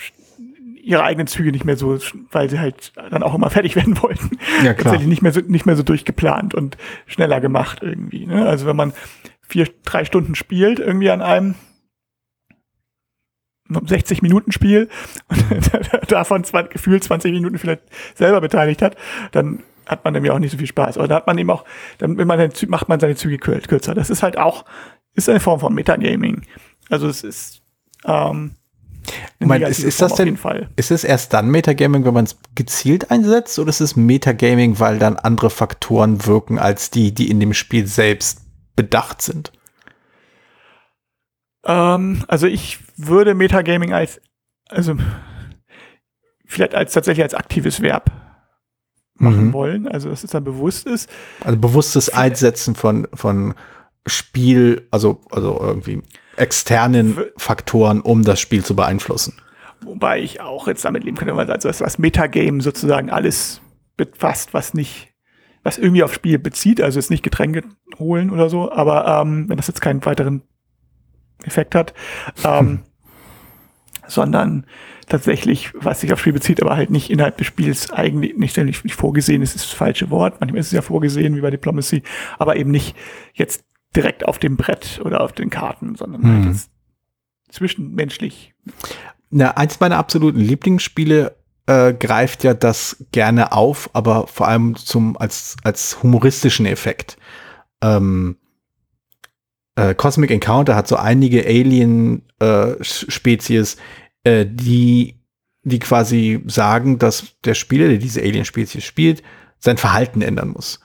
[0.89, 1.99] ihre eigenen Züge nicht mehr so,
[2.33, 4.39] weil sie halt dann auch immer fertig werden wollten.
[4.65, 4.77] Ja, klar.
[4.77, 8.27] Tatsächlich nicht mehr so, nicht mehr so durchgeplant und schneller gemacht irgendwie.
[8.27, 8.47] Ne?
[8.47, 8.95] Also wenn man
[9.43, 11.55] vier, drei Stunden spielt irgendwie an einem,
[13.71, 14.89] 60 Minuten Spiel
[15.29, 17.83] und davon gefühlt 20 Minuten vielleicht
[18.15, 18.97] selber beteiligt hat,
[19.33, 20.97] dann hat man nämlich auch nicht so viel Spaß.
[20.97, 21.67] Oder hat man eben auch,
[21.99, 23.95] dann wenn man macht man seine Züge kürzer.
[23.95, 24.65] Das ist halt auch,
[25.13, 26.47] ist eine Form von Metagaming.
[26.89, 27.61] Also es ist,
[28.07, 28.53] ähm,
[29.39, 30.39] meine, ist, ist das denn,
[30.77, 34.99] ist es erst dann Metagaming, wenn man es gezielt einsetzt, oder ist es Metagaming, weil
[34.99, 38.43] dann andere Faktoren wirken als die, die in dem Spiel selbst
[38.77, 39.53] bedacht sind?
[41.65, 44.21] Ähm, also ich würde Metagaming als,
[44.69, 44.97] also
[46.47, 48.11] vielleicht als tatsächlich als aktives Verb
[49.15, 49.53] machen Mhm.
[49.53, 51.11] wollen, also dass es dann bewusst ist.
[51.45, 53.55] Also bewusstes Einsetzen von, von
[54.07, 56.03] Spiel, also, also irgendwie
[56.39, 59.35] externen Faktoren, um das Spiel zu beeinflussen.
[59.81, 63.61] Wobei ich auch jetzt damit leben könnte, weil also das, das Metagame sozusagen alles
[63.97, 65.09] befasst, was nicht,
[65.63, 67.63] was irgendwie aufs Spiel bezieht, also jetzt nicht Getränke
[67.99, 70.43] holen oder so, aber ähm, wenn das jetzt keinen weiteren
[71.45, 71.95] Effekt hat,
[72.45, 72.81] ähm,
[74.09, 74.67] sondern
[75.09, 78.85] tatsächlich, was sich aufs Spiel bezieht, aber halt nicht innerhalb des Spiels eigentlich nicht, nicht,
[78.85, 80.41] nicht vorgesehen ist, ist das falsche Wort.
[80.41, 82.03] Manchmal ist es ja vorgesehen, wie bei Diplomacy,
[82.39, 82.97] aber eben nicht
[83.35, 86.53] jetzt direkt auf dem Brett oder auf den Karten, sondern halt Hm.
[86.53, 86.71] jetzt
[87.51, 88.55] zwischenmenschlich
[89.31, 95.19] Na, eins meiner absoluten Lieblingsspiele äh, greift ja das gerne auf, aber vor allem zum
[95.19, 97.19] als als humoristischen Effekt.
[97.83, 98.39] Ähm,
[99.77, 103.77] äh, Cosmic Encounter hat so einige Alien-Spezies,
[104.25, 105.17] äh, die
[105.63, 109.23] die quasi sagen, dass der Spieler, der diese Alien-Spezies spielt,
[109.59, 110.81] sein Verhalten ändern muss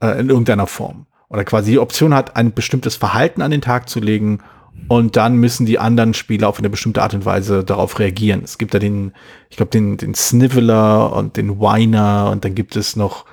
[0.00, 3.88] äh, in irgendeiner Form oder quasi die Option hat, ein bestimmtes Verhalten an den Tag
[3.88, 4.40] zu legen
[4.88, 8.42] und dann müssen die anderen Spieler auf eine bestimmte Art und Weise darauf reagieren.
[8.44, 9.12] Es gibt da den,
[9.48, 13.24] ich glaube, den, den Sniveler und den Whiner und dann gibt es noch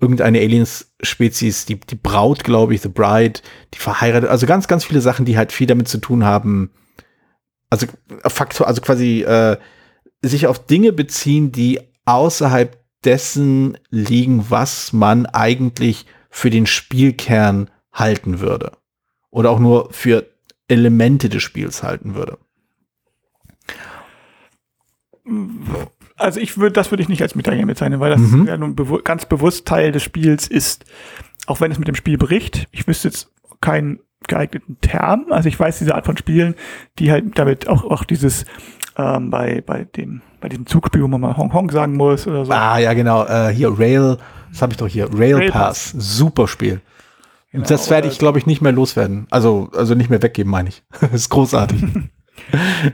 [0.00, 3.40] irgendeine Aliens-Spezies, die, die Braut, glaube ich, The Bride,
[3.72, 6.70] die verheiratet, also ganz, ganz viele Sachen, die halt viel damit zu tun haben,
[7.70, 7.86] also
[8.26, 9.56] Faktor, also quasi äh,
[10.22, 18.40] sich auf Dinge beziehen, die außerhalb dessen liegen, was man eigentlich für den Spielkern halten
[18.40, 18.72] würde.
[19.30, 20.26] Oder auch nur für
[20.66, 22.38] Elemente des Spiels halten würde.
[26.16, 28.48] Also ich würde, das würde ich nicht als Metagame bezeichnen, weil das Mhm.
[28.48, 30.84] ja nun bewu ganz bewusst Teil des Spiels ist,
[31.46, 32.66] auch wenn es mit dem Spiel bricht.
[32.72, 35.26] Ich wüsste jetzt keinen geeigneten Term.
[35.30, 36.56] Also ich weiß diese Art von Spielen,
[36.98, 38.44] die halt damit auch, auch dieses
[38.96, 42.44] ähm, bei, bei dem, bei diesem Zugspiel, wo man mal Hong Hong sagen muss oder
[42.44, 42.52] so.
[42.52, 43.24] Ah, ja, genau.
[43.24, 44.18] Äh, hier, Rail,
[44.52, 45.08] das habe ich doch hier.
[45.10, 45.94] Rail, Rail Pass.
[45.96, 46.82] Super Spiel.
[47.50, 49.26] Genau, das werde ich, glaube ich, nicht mehr loswerden.
[49.30, 50.82] Also, also nicht mehr weggeben, meine ich.
[51.00, 51.82] das ist großartig.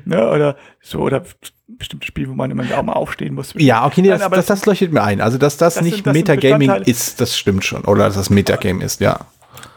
[0.05, 1.25] Ne, oder so, oder
[1.67, 3.53] bestimmte Spiele, wo man immer auch mal aufstehen muss.
[3.57, 5.21] ja, okay, nee, Nein, das, das, das leuchtet mir ein.
[5.21, 7.83] Also, dass das, Das nicht sind- das Metagaming ist, das stimmt schon.
[7.85, 9.21] Oder dass das Metagame ist, ja.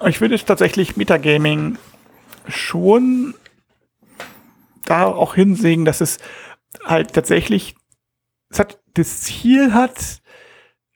[0.05, 1.77] Ich würde tatsächlich Metagaming
[2.49, 3.33] schon
[4.85, 6.19] da auch hinsehen, dass es
[6.85, 7.75] halt tatsächlich
[8.49, 10.21] es hat, das Ziel hat,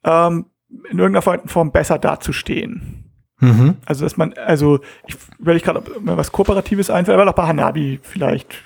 [0.03, 0.45] ähm,
[0.91, 3.03] in irgendeiner Form besser dazustehen.
[3.39, 3.77] Mhm.
[3.85, 7.47] Also, dass man, also, ich überlege gerade, ob mir was Kooperatives einfällt, aber auch bei
[7.47, 8.63] Hanabi vielleicht,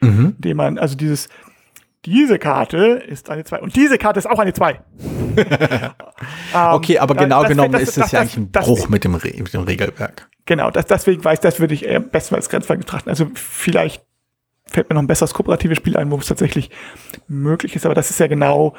[0.00, 0.34] Mhm.
[0.36, 1.28] indem man, also dieses,
[2.04, 4.80] diese Karte ist eine 2 und diese Karte ist auch eine 2.
[6.54, 9.04] Okay, aber genau genommen das- ist das- es ja das- eigentlich ein das- Bruch mit
[9.04, 10.28] dem, Re mit dem Regelwerk.
[10.46, 13.08] Genau, das, deswegen weiß, das würde ich eher besser als Grenzfall betrachten.
[13.08, 14.02] Also vielleicht
[14.70, 16.70] fällt mir noch ein besseres kooperatives Spiel ein, wo es tatsächlich
[17.28, 18.74] möglich ist, aber das ist ja genau,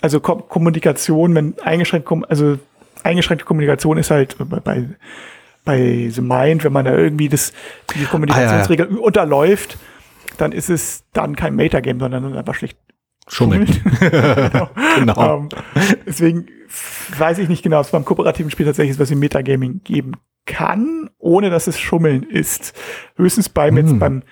[0.00, 2.58] also Ko Kommunikation, wenn eingeschränkt, also
[3.02, 4.88] eingeschränkte Kommunikation ist halt bei, bei,
[5.64, 7.52] bei The Mind, wenn man da irgendwie das,
[7.94, 9.78] die Kommunikationsregel unterläuft,
[10.38, 12.78] dann ist es dann kein Metagame, sondern einfach schlicht
[13.28, 13.66] Schummeln.
[14.00, 14.70] genau.
[14.98, 15.36] Genau.
[15.36, 15.48] Ähm,
[16.06, 16.46] deswegen
[17.16, 20.14] weiß ich nicht genau, ob es beim kooperativen Spiel tatsächlich was wie Metagaming geben
[20.46, 22.74] kann, ohne dass es Schummeln ist.
[23.16, 23.98] Höchstens beim jetzt Hm.
[24.00, 24.26] beim Chi-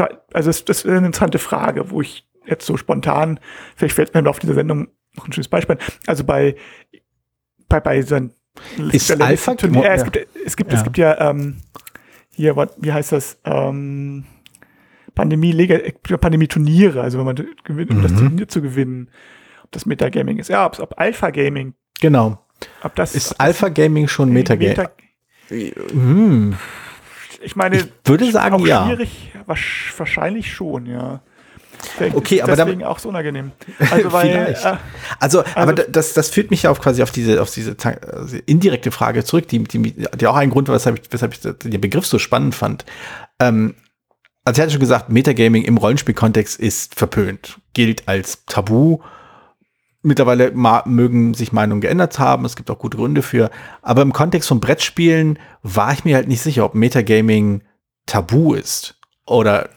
[0.00, 3.38] also das, das ist eine interessante Frage, wo ich jetzt so spontan,
[3.76, 5.78] vielleicht fällt mir im Laufe dieser Sendung noch ein schönes Beispiel.
[6.06, 6.56] Also bei
[7.68, 8.32] bei bei so ein
[8.92, 10.08] Ist der Alpha- Turnier, äh, es ja.
[10.08, 10.78] gibt es gibt Ja.
[10.78, 11.58] es gibt ja ähm,
[12.30, 14.24] hier wie heißt das ähm,
[15.14, 18.16] Pandemie Lega- Pandemie Turniere, also wenn man gewinnt, um das Mhm.
[18.18, 19.10] Turnier zu gewinnen,
[19.64, 22.38] ob das Metagaming ist, ja, ob, ob Alpha Gaming, Genau.
[22.82, 24.68] ob das Ist ob das Alpha Gaming schon Metagame?
[24.70, 24.90] Meta,
[25.92, 26.56] Hm.
[27.42, 28.86] Ich meine, Ich würde sagen, auch ja.
[28.86, 31.20] schwierig, wahrsch- wahrscheinlich schon, ja.
[31.94, 33.50] Deswegen Okay, ist aber deswegen auch so unangenehm.
[33.90, 34.64] Also weil Vielleicht.
[34.64, 34.76] äh,
[35.18, 37.74] Also, aber Also- da- das, das führt mich ja auf quasi auf diese, auf diese
[38.12, 39.80] also indirekte Frage zurück, die, die,
[40.16, 42.84] die auch ein Grund war, weshalb ich, weshalb ich den Begriff so spannend fand.
[43.40, 43.74] Ähm,
[44.44, 48.98] also ich hatte schon gesagt, Metagaming im Rollenspielkontext ist verpönt, gilt als Tabu.
[50.02, 53.50] Mittlerweile mögen sich Meinungen geändert haben, es gibt auch gute Gründe für.
[53.82, 57.62] Aber im Kontext von Brettspielen war ich mir halt nicht sicher, ob Metagaming
[58.06, 59.70] tabu ist oder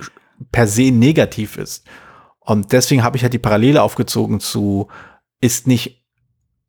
[0.51, 1.85] per se negativ ist.
[2.39, 4.87] Und deswegen habe ich halt die Parallele aufgezogen zu,
[5.41, 6.03] ist nicht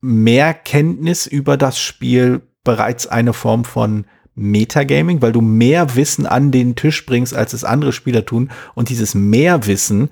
[0.00, 6.50] mehr Kenntnis über das Spiel bereits eine Form von Metagaming, weil du mehr Wissen an
[6.50, 10.10] den Tisch bringst, als es andere Spieler tun und dieses Mehrwissen,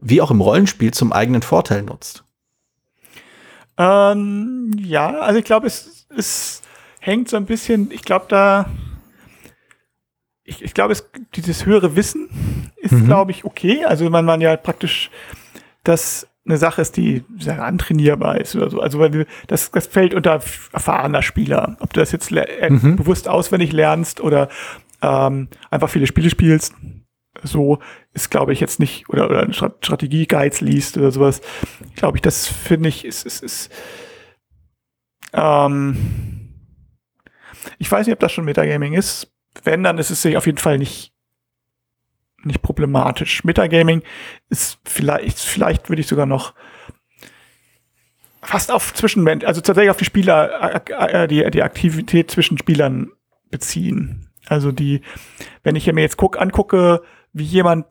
[0.00, 2.24] wie auch im Rollenspiel, zum eigenen Vorteil nutzt.
[3.82, 6.62] Ähm, ja, also ich glaube, es, es
[7.00, 8.66] hängt so ein bisschen, ich glaube, da
[10.44, 12.28] ich, ich glaube, es, dieses höhere Wissen
[12.76, 13.06] ist, Mhm.
[13.06, 13.84] glaube ich, okay.
[13.84, 15.10] Also wenn man ja praktisch
[15.84, 18.80] das eine Sache ist, die sehr antrainierbar ist oder so.
[18.80, 18.98] Also
[19.46, 20.40] das, das fällt unter
[20.72, 21.76] erfahrener Spieler.
[21.78, 22.96] Ob du das jetzt äh, Mhm.
[22.96, 24.48] bewusst auswendig lernst oder
[25.00, 26.74] ähm, einfach viele Spiele spielst,
[27.42, 27.78] so
[28.12, 31.40] ist, glaube ich, jetzt nicht, oder, oder Stra- Strategie-Guides liest oder sowas,
[31.96, 33.72] glaube ich, das finde ich, ist, ist, ist
[35.32, 36.48] ähm,
[37.78, 39.32] ich weiß nicht, ob das schon Metagaming ist.
[39.64, 41.12] Wenn, dann ist es sich auf jeden Fall nicht,
[42.42, 43.44] nicht problematisch.
[43.44, 44.02] Metagaming
[44.48, 46.54] ist vielleicht, vielleicht würde ich sogar noch
[48.42, 53.12] fast auf Zwischenmensch, also tatsächlich auf die Spieler, äh, die, die Aktivität zwischen Spielern
[53.50, 54.28] beziehen.
[54.46, 55.02] Also die,
[55.62, 57.02] wenn ich mir jetzt guck, angucke,
[57.32, 57.86] wie jemand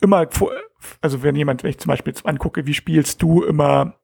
[0.00, 0.52] immer, vor-
[1.00, 3.94] also wenn jemand, wenn ich zum Beispiel jetzt angucke, wie spielst du immer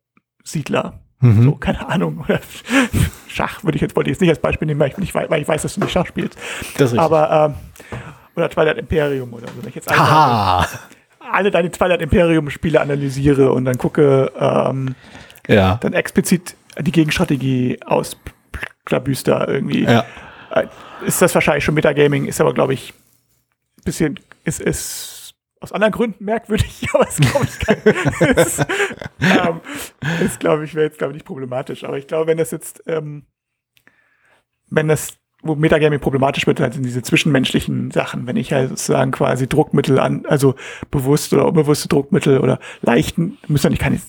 [0.44, 1.00] Siedler?
[1.20, 1.42] Mhm.
[1.42, 2.24] So, keine Ahnung.
[2.24, 2.40] Oder
[3.28, 5.28] Schach würde ich jetzt, wollte ich jetzt nicht als Beispiel nehmen, weil ich, nicht, wei-
[5.28, 6.38] weil ich weiß, dass du nicht Schach spielst.
[6.78, 6.98] Das ist.
[6.98, 7.54] Aber,
[7.92, 7.98] ähm,
[8.36, 9.54] oder Twilight Imperium oder so.
[9.60, 10.66] Wenn ich jetzt alle,
[11.30, 14.94] alle deine Twilight Imperium Spiele analysiere und dann gucke, ähm,
[15.46, 15.76] Ja.
[15.82, 18.16] dann explizit die Gegenstrategie aus
[18.86, 19.82] Klabüster irgendwie.
[19.84, 20.04] Ja.
[20.50, 20.66] Äh,
[21.04, 22.92] Ist das wahrscheinlich schon Metagaming, ist aber, glaube ich,
[23.78, 28.64] ein bisschen, ist, ist aus anderen Gründen merkwürdig, aber ist, glaube ich, kein, ist,
[29.20, 29.60] ähm,
[30.24, 31.84] ist, glaube ich, wäre jetzt, glaube ich, nicht problematisch.
[31.84, 33.26] Aber ich glaube, wenn das jetzt, ähm,
[34.70, 39.10] wenn das, wo Metagaming problematisch wird, halt sind diese zwischenmenschlichen Sachen, wenn ich halt sozusagen
[39.10, 40.54] quasi Druckmittel an, also
[40.90, 44.00] bewusst oder unbewusste Druckmittel oder leichten, müssen ja nicht keine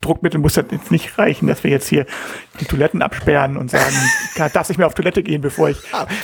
[0.00, 2.06] Druckmittel muss das jetzt nicht reichen, dass wir jetzt hier
[2.58, 3.94] die Toiletten absperren und sagen,
[4.52, 5.78] darf ich mir auf Toilette gehen, bevor ich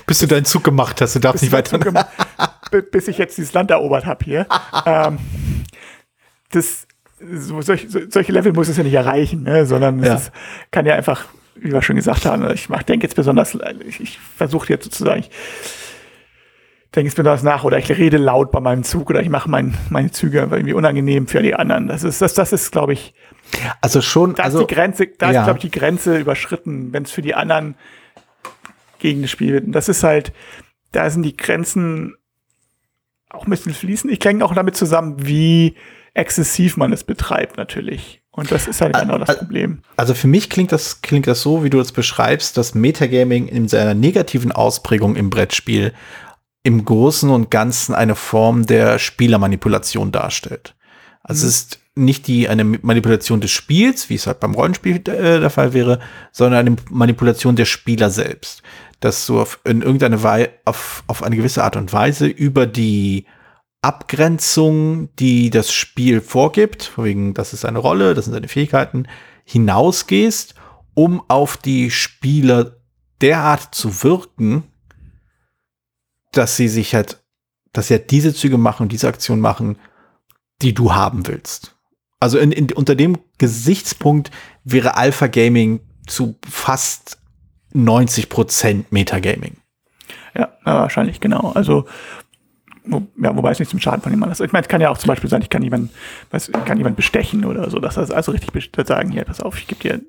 [0.06, 1.78] Bis du deinen Zug gemacht hast, du darfst nicht weiter.
[2.90, 4.46] Bis ich jetzt dieses Land erobert habe hier.
[4.86, 5.18] ähm,
[6.52, 6.86] das,
[7.20, 9.66] so, solch, so, solche Level muss es ja nicht erreichen, ne?
[9.66, 10.14] sondern Ja.
[10.14, 10.30] es
[10.70, 14.18] kann ja einfach, wie wir schon gesagt haben, ich mach, denke jetzt besonders, ich, ich
[14.18, 15.30] versuche jetzt sozusagen, ich
[16.94, 19.74] denke jetzt besonders nach oder ich rede laut bei meinem Zug oder ich mache mein,
[19.90, 21.88] meine Züge irgendwie unangenehm für die anderen.
[21.88, 23.14] Das ist, das, das ist, glaube ich,
[23.80, 25.40] Also schon, da also ist die Grenze, da ja.
[25.40, 27.74] ist, glaube ich, die Grenze überschritten, wenn es für die anderen
[28.98, 29.64] gegen das Spiel wird.
[29.64, 30.32] Und das ist halt,
[30.92, 32.16] da sind die Grenzen
[33.30, 34.12] auch ein bisschen fließend.
[34.12, 35.76] Ich kenne auch damit zusammen, wie
[36.14, 38.22] exzessiv man es betreibt, natürlich.
[38.30, 39.80] Und das ist halt genau das Problem.
[39.96, 43.66] Also für mich klingt das, klingt das so, wie du es beschreibst, dass Metagaming in
[43.66, 45.92] seiner negativen Ausprägung im Brettspiel
[46.66, 50.74] im Großen und Ganzen eine Form der Spielermanipulation darstellt.
[51.22, 55.38] Also es ist nicht die eine Manipulation des Spiels, wie es halt beim Rollenspiel äh,
[55.38, 56.00] der Fall wäre,
[56.32, 58.64] sondern eine Manipulation der Spieler selbst.
[58.98, 63.26] Dass du auf, in irgendeine Weise, auf, auf eine gewisse Art und Weise über die
[63.80, 69.06] Abgrenzung, die das Spiel vorgibt, wegen, das ist eine Rolle, das sind seine Fähigkeiten,
[69.44, 70.56] hinausgehst,
[70.94, 72.78] um auf die Spieler
[73.20, 74.64] derart zu wirken,
[76.36, 77.22] dass sie sich halt,
[77.72, 79.78] dass sie halt diese Züge machen und diese Aktion machen,
[80.62, 81.76] die du haben willst.
[82.20, 84.30] Also in, in, unter dem Gesichtspunkt
[84.64, 87.18] wäre Alpha Gaming zu fast
[87.72, 89.58] 90 Prozent Metagaming.
[90.34, 91.52] Ja, wahrscheinlich, genau.
[91.54, 91.86] Also,
[92.84, 94.40] wo, ja, wobei es nicht zum Schaden von jemandem ist.
[94.40, 95.90] Ich meine, es kann ja auch zum Beispiel sein, ich kann jemanden,
[96.30, 99.58] weiß, ich kann jemanden bestechen oder so, dass das also richtig sagen, hier, pass auf,
[99.58, 100.00] ich gebe dir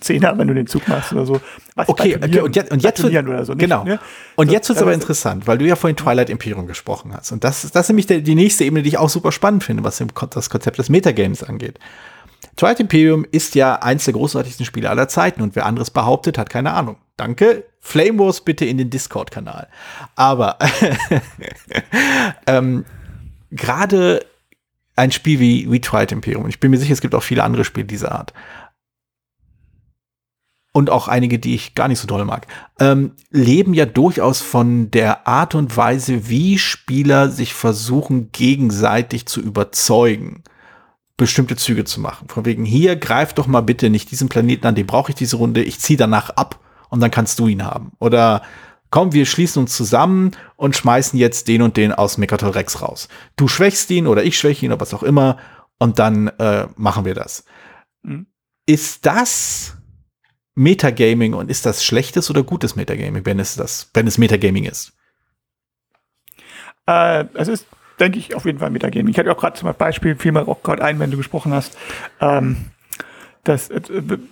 [0.00, 1.40] Zehner, wenn du den Zug machst oder so.
[1.74, 3.54] Was Okay, okay, und jetzt, und jetzt wird, so.
[3.56, 3.84] genau.
[3.84, 3.98] ne?
[4.36, 7.32] Und So, jetzt wird es aber interessant, weil du ja vorhin Twilight Imperium gesprochen hast.
[7.32, 9.64] Und das, ist- das ist nämlich der, die nächste Ebene, die ich auch super spannend
[9.64, 11.78] finde, was das Konzept des Metagames angeht.
[12.56, 16.50] Twilight Imperium ist ja eins der großartigsten Spiele aller Zeiten und wer anderes behauptet, hat
[16.50, 16.96] keine Ahnung.
[17.16, 17.64] Danke.
[17.80, 19.68] Flame Wars bitte in den Discord-Kanal.
[20.16, 20.58] Aber
[22.46, 22.84] ähm,
[23.50, 24.24] gerade
[24.96, 27.64] ein Spiel wie, wie Twilight Imperium, ich bin mir sicher, es gibt auch viele andere
[27.64, 28.32] Spiele dieser Art,
[30.72, 32.46] und auch einige, die ich gar nicht so doll mag,
[32.80, 39.40] ähm, leben ja durchaus von der Art und Weise, wie Spieler sich versuchen, gegenseitig zu
[39.40, 40.42] überzeugen,
[41.18, 42.28] bestimmte Züge zu machen.
[42.28, 45.36] Von wegen, hier, greif doch mal bitte nicht diesen Planeten an, den brauche ich diese
[45.36, 46.58] Runde, ich ziehe danach ab
[46.88, 47.92] und dann kannst du ihn haben.
[47.98, 48.42] Oder
[48.90, 53.08] komm, wir schließen uns zusammen und schmeißen jetzt den und den aus Mechatol Rex raus.
[53.36, 55.36] Du schwächst ihn oder ich schwäche ihn oder was auch immer
[55.78, 57.44] und dann äh, machen wir das.
[58.02, 58.26] Mhm.
[58.64, 59.76] Ist das
[60.54, 64.92] Metagaming und ist das schlechtes oder gutes Metagaming, wenn es das, wenn es Metagaming ist?
[66.86, 67.66] Äh, es ist,
[68.00, 69.08] denke ich, auf jeden Fall Metagaming.
[69.08, 71.76] Ich hatte auch gerade zum Beispiel, fiel mir auch gerade ein, wenn du gesprochen hast,
[72.20, 72.56] ähm,
[73.44, 73.80] dass äh,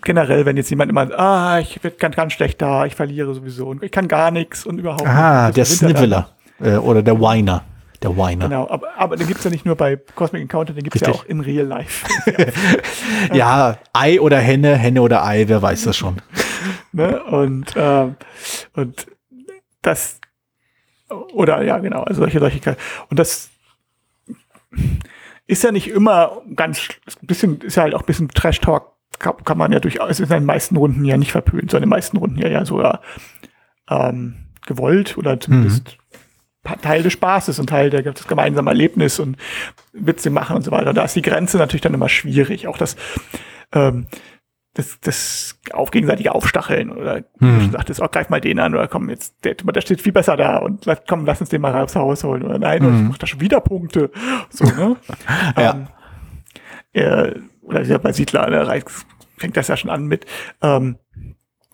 [0.03, 3.69] generell, wenn jetzt jemand immer, ah, ich bin ganz, ganz schlecht da, ich verliere sowieso
[3.69, 5.57] und ich kann gar nichts und überhaupt Ah, nicht.
[5.57, 5.89] der Das er.
[5.89, 6.31] Sniveler
[6.61, 7.65] äh, oder der Whiner.
[8.03, 8.49] Der Whiner.
[8.49, 11.25] Genau, aber, aber den gibt's ja nicht nur bei Cosmic Encounter, den gibt's ja Richtig.
[11.25, 12.07] auch in Real Life.
[13.35, 16.17] Ja, Ei oder Henne, Henne oder Ei, wer weiß das schon.
[16.93, 17.23] ne?
[17.25, 18.17] Und, ähm,
[18.75, 19.07] und
[19.83, 20.21] das
[21.33, 22.77] Oder ja, genau, also solche, solche.
[23.11, 23.51] Und das
[25.47, 26.89] ist ja nicht immer ganz,
[27.21, 30.29] ein bisschen, ist ja halt auch ein bisschen Trash-Talk, kann, kann man ja durchaus in
[30.29, 33.03] den meisten Runden ja nicht verpönt, sondern in den meisten Runden ja, ja sogar
[33.89, 36.10] ähm, gewollt oder zumindest mhm.
[36.83, 39.37] Teil des Spaßes und Teil der, des gemeinsamen Erlebnis und
[39.93, 40.93] Witze machen und so weiter.
[40.93, 42.67] Da ist die Grenze natürlich dann immer schwierig.
[42.67, 42.97] Auch das,
[43.73, 44.07] ähm,
[44.75, 47.59] das, das auf gegenseitige Aufstacheln oder hm.
[47.59, 50.37] du sagtest, oh, greif mal den an oder komm, jetzt, der, der steht viel besser
[50.37, 53.09] da und komm, lass uns den mal aufs Haus holen oder nein, hm.
[53.09, 54.11] macht da schon wieder Punkte.
[54.51, 54.97] So, ne?
[55.57, 55.73] ja.
[55.73, 55.89] Ähm,
[56.93, 58.83] äh, oder ja, bei Siedler, ne,
[59.37, 60.27] fängt das ja schon an mit,
[60.61, 60.99] ähm,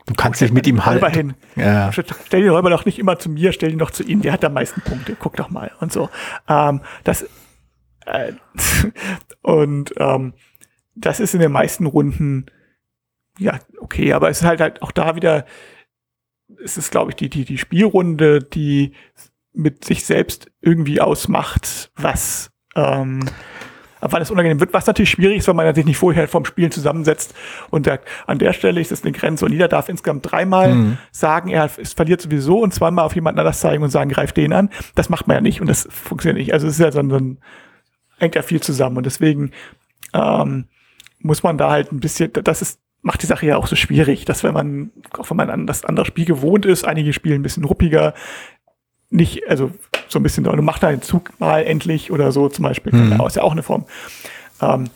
[0.07, 1.11] Du kannst dich mit ihm halten.
[1.13, 1.35] Hin.
[1.57, 1.91] Ja.
[1.93, 4.45] Stell den Räuber doch nicht immer zu mir, stell ihn doch zu ihm, der hat
[4.45, 6.09] am meisten Punkte, guck doch mal und so.
[6.49, 7.27] Ähm, das
[8.07, 8.33] äh,
[9.43, 10.35] und ähm,
[10.95, 12.47] das ist in den meisten Runden
[13.39, 15.47] ja, okay, aber es ist halt, halt auch da wieder,
[16.63, 18.93] es ist, glaube ich, die, die, die Spielrunde, die
[19.53, 23.21] mit sich selbst irgendwie ausmacht, was, ähm,
[24.11, 26.71] wann es unangenehm wird, was natürlich schwierig ist, weil man sich nicht vorher vom Spielen
[26.71, 27.35] zusammensetzt
[27.71, 30.99] und sagt, an der Stelle ist es eine Grenze und jeder darf insgesamt dreimal mhm.
[31.11, 34.71] sagen, er verliert sowieso und zweimal auf jemanden anders zeigen und sagen, greif den an.
[34.95, 36.53] Das macht man ja nicht und das funktioniert nicht.
[36.53, 37.39] Also es ist ja so ein, so ein
[38.19, 39.51] hängt ja viel zusammen und deswegen
[40.15, 40.67] ähm,
[41.19, 44.25] muss man da halt ein bisschen, das ist macht die Sache ja auch so schwierig,
[44.25, 47.43] dass wenn man, auch wenn man an das andere Spiel gewohnt ist, einige spielen ein
[47.45, 48.15] bisschen ruppiger,
[49.11, 49.71] nicht, also
[50.09, 53.21] so ein bisschen, du mach deinen Zug mal endlich oder so zum Beispiel, mhm.
[53.27, 53.85] ist ja auch eine Form.
[54.61, 54.91] Ähm,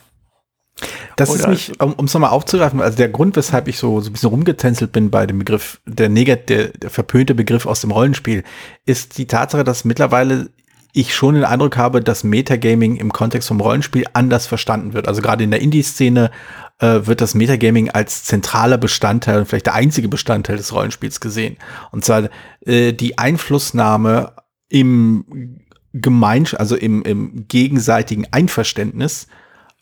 [1.16, 4.12] das ist nicht, um es nochmal aufzugreifen, also der Grund, weshalb ich so, so ein
[4.12, 8.44] bisschen rumgetänzelt bin bei dem Begriff, der negat, der, der verpönte Begriff aus dem Rollenspiel,
[8.86, 10.48] ist die Tatsache, dass mittlerweile
[10.92, 15.06] ich schon den Eindruck habe, dass Metagaming im Kontext vom Rollenspiel anders verstanden wird.
[15.06, 16.30] Also gerade in der Indie-Szene
[16.78, 21.58] äh, wird das Metagaming als zentraler Bestandteil, vielleicht der einzige Bestandteil des Rollenspiels gesehen.
[21.92, 22.28] Und zwar
[22.66, 24.32] äh, die Einflussnahme
[24.70, 25.60] im
[25.92, 29.26] Gemeinsch, also im, im gegenseitigen Einverständnis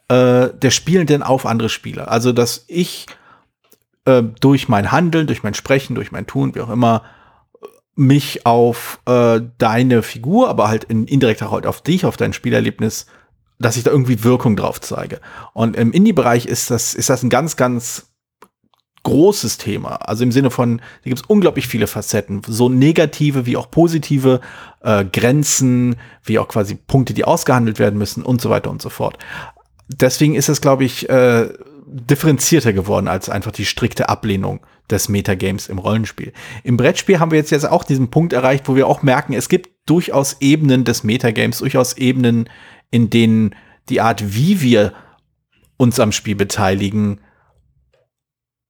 [0.09, 2.11] äh, der Spielenden auf andere Spieler.
[2.11, 3.07] Also dass ich
[4.05, 7.05] äh, durch mein Handeln, durch mein Sprechen, durch mein Tun, wie auch immer,
[7.95, 13.07] mich auf äh, deine Figur, aber halt in indirekter halt auf dich, auf dein Spielerlebnis
[13.59, 15.21] dass ich da irgendwie Wirkung drauf zeige.
[15.53, 18.08] Und im Indie-Bereich ist das, ist das ein ganz, ganz
[19.09, 19.97] großes Thema.
[19.97, 24.41] Also im Sinne von, da gibt es unglaublich viele Facetten, so negative wie auch positive
[24.83, 28.91] äh, Grenzen, wie auch quasi Punkte, die ausgehandelt werden müssen und so weiter und so
[28.91, 29.19] fort.
[29.89, 31.49] Deswegen ist es, glaube ich, äh,
[31.87, 36.35] differenzierter geworden als einfach die strikte Ablehnung des Metagames im Rollenspiel.
[36.63, 39.49] Im Brettspiel haben wir jetzt, jetzt auch diesen Punkt erreicht, wo wir auch merken, es
[39.49, 42.51] gibt durchaus Ebenen des Metagames, durchaus Ebenen,
[42.91, 43.55] in denen
[43.89, 44.93] die Art, wie wir
[45.79, 47.21] uns am Spiel beteiligen,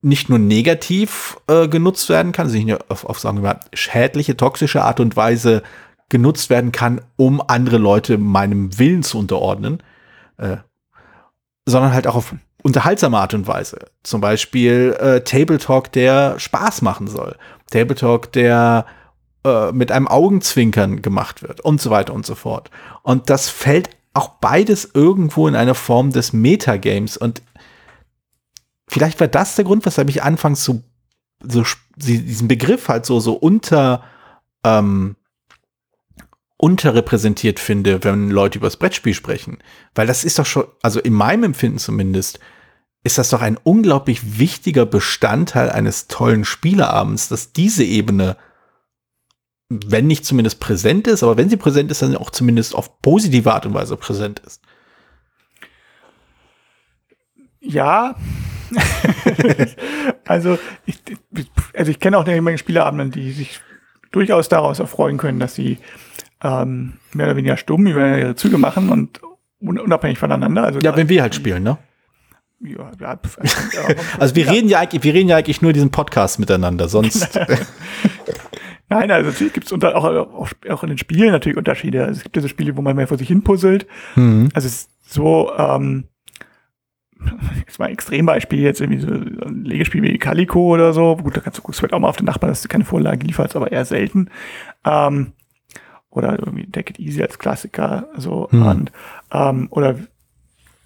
[0.01, 4.83] nicht nur negativ äh, genutzt werden kann, also nicht auf, auf sagen wir schädliche, toxische
[4.83, 5.63] Art und Weise
[6.09, 9.83] genutzt werden kann, um andere Leute meinem Willen zu unterordnen,
[10.39, 10.59] äh,
[11.67, 13.79] sondern halt auch auf unterhaltsame Art und Weise.
[14.03, 17.37] Zum Beispiel äh, Table Talk, der Spaß machen soll.
[17.71, 18.87] Table Talk, der
[19.45, 22.71] äh, mit einem Augenzwinkern gemacht wird und so weiter und so fort.
[23.03, 27.17] Und das fällt auch beides irgendwo in einer Form des Metagames.
[27.17, 27.43] Und
[28.89, 30.83] vielleicht war das der Grund, weshalb ich anfangs so,
[31.43, 31.65] so
[31.97, 34.03] diesen Begriff halt so, so unter,
[34.65, 35.17] ähm,
[36.57, 39.59] unterrepräsentiert finde, wenn Leute über das Brettspiel sprechen.
[39.95, 42.41] Weil das ist doch schon, also in meinem Empfinden zumindest,
[43.05, 48.37] ist das doch ein unglaublich wichtiger Bestandteil eines tollen Spieleabends, dass diese Ebene
[49.69, 53.53] wenn nicht zumindest präsent ist, aber wenn sie präsent ist, dann auch zumindest auf positive
[53.53, 54.63] Art und Weise präsent ist.
[57.61, 58.17] Ja.
[60.27, 61.01] also, ich,
[61.75, 63.61] also ich kenne auch eine Menge Spieleabenden, die sich
[64.11, 65.79] durchaus daraus erfreuen können, dass sie
[66.43, 69.21] ähm, mehr oder weniger stumm über ihre Züge machen und
[69.61, 70.65] unabhängig voneinander.
[70.65, 71.79] Also ja, wenn wir halt spielen, ne?
[72.61, 73.21] Ja, ja,
[74.19, 77.39] also wir reden ja eigentlich, wir reden ja eigentlich nur diesen Podcast miteinander, sonst.
[78.89, 82.05] Nein, also natürlich gibt es auch, auch, auch in den Spielen natürlich Unterschiede.
[82.05, 83.87] Also es gibt diese Spiele, wo man mehr vor sich hin puzzelt.
[84.17, 84.49] Mhm.
[84.55, 86.09] Also es ist so, ähm,
[87.67, 91.17] jetzt mal ein Extrembeispiel, jetzt irgendwie so ein Legespiel wie Calico oder so.
[91.17, 93.57] Gut, da kannst du halt auch mal auf den Nachbarn, dass du keine Vorlage lieferst,
[93.57, 94.31] aber eher selten.
[94.85, 95.33] Ähm,
[96.11, 98.63] oder irgendwie Take It Easy als Klassiker, so mhm.
[98.67, 98.93] und
[99.33, 99.97] ähm, oder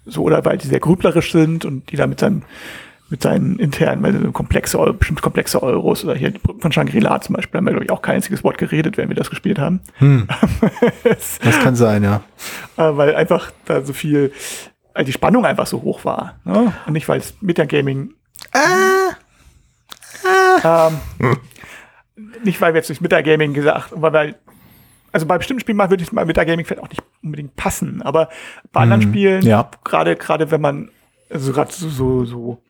[0.05, 2.43] so, oder weil die sehr grüblerisch sind und die da mit seinem
[3.09, 7.59] mit seinen internen, weil so komplexe, bestimmt komplexe Euros oder hier von Shangri-La zum Beispiel,
[7.59, 9.81] haben wir, glaube ich, auch kein einziges Wort geredet, wenn wir das gespielt haben.
[9.99, 10.27] Hm.
[11.03, 12.23] das kann sein, ja.
[12.75, 14.31] Äh, weil einfach da so viel,
[14.93, 16.39] also die Spannung einfach so hoch war.
[16.45, 16.73] Ne?
[16.85, 18.13] Und nicht, weil es Metagaming.
[18.51, 19.11] Ah.
[20.25, 20.87] Ah.
[20.89, 21.37] Ähm, hm.
[22.43, 24.35] Nicht, weil wir jetzt durch Metagaming gesagt, weil wir
[25.11, 28.29] also bei bestimmten Spielen würde ich mal Metagaming vielleicht auch nicht unbedingt passen, aber
[28.71, 29.69] bei anderen Mhm, Spielen, ja.
[29.83, 30.89] gerade gerade wenn man
[31.29, 32.63] also gerade so so so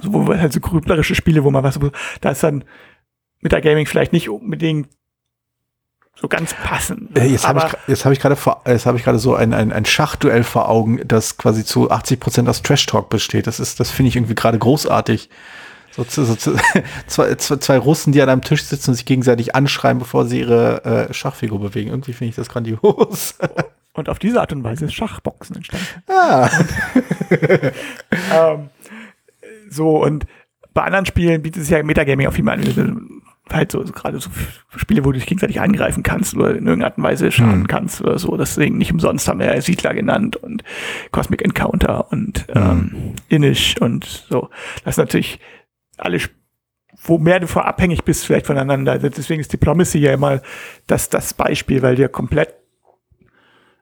[0.00, 1.78] so wo halt so grüblerische Spiele, wo man was
[2.20, 2.64] da ist dann
[3.40, 4.88] Metagaming vielleicht nicht unbedingt
[6.20, 7.16] so ganz passend.
[7.18, 9.52] Äh, Jetzt habe ich, jetzt hab ich gerade vor- jetzt habe ich gerade so ein,
[9.52, 13.46] ein, ein Schachduell vor Augen, das quasi zu 80 Prozent aus Trash Talk besteht.
[13.46, 15.28] Das ist, das finde ich irgendwie gerade großartig.
[15.90, 16.34] So, so
[17.06, 20.40] zwei, zwei, zwei Russen, die an einem Tisch sitzen und sich gegenseitig anschreien, bevor sie
[20.40, 21.90] ihre äh, Schachfigur bewegen.
[21.90, 23.36] Irgendwie finde ich das grandios.
[23.92, 25.86] und auf diese Art und Weise ist Schachboxen entstanden.
[26.08, 26.48] ah.
[28.32, 28.70] ähm,
[29.70, 30.26] so, und
[30.72, 33.13] bei anderen Spielen bietet sich ja Metagaming auf jeden Fall an.
[33.52, 34.30] Halt so, so gerade so
[34.76, 37.66] Spiele, wo du dich gegenseitig angreifen kannst oder in irgendeiner Art und Weise schaden Hm.
[37.66, 38.34] kannst oder so.
[38.38, 40.64] Deswegen nicht umsonst haben wir ja Siedler genannt und
[41.12, 44.48] Cosmic Encounter und ähm, Inish und so.
[44.84, 45.40] Das sind natürlich
[45.98, 46.18] alle,
[47.04, 48.92] wo mehr du vor abhängig bist vielleicht voneinander.
[48.92, 50.40] Also Deswegen ist Diplomacy ja immer
[50.86, 52.54] das, das Beispiel, weil du ja komplett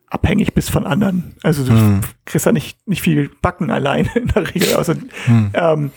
[0.08, 1.34] abhängig bist von anderen.
[1.42, 2.00] Also du Hm.
[2.26, 4.74] kriegst ja nicht, nicht viel backen allein in der Regel.
[4.74, 4.94] Also,
[5.26, 5.50] Hm.
[5.54, 5.90] ähm,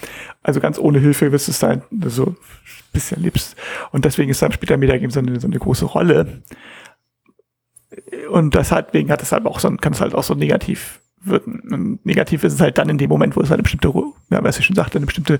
[0.46, 2.36] also ganz ohne Hilfe wirst du es dann so ein
[2.94, 3.56] bisschen liebst.
[3.92, 6.44] Und deswegen ist dann später Metagame so eine, so eine große Rolle.
[8.30, 11.62] Und deswegen hat es halt auch so, kann es halt auch so negativ wirken.
[11.72, 13.92] Und negativ ist es halt dann in dem Moment, wo es halt eine bestimmte,
[14.30, 15.40] ja, was ich schon sagte, eine bestimmte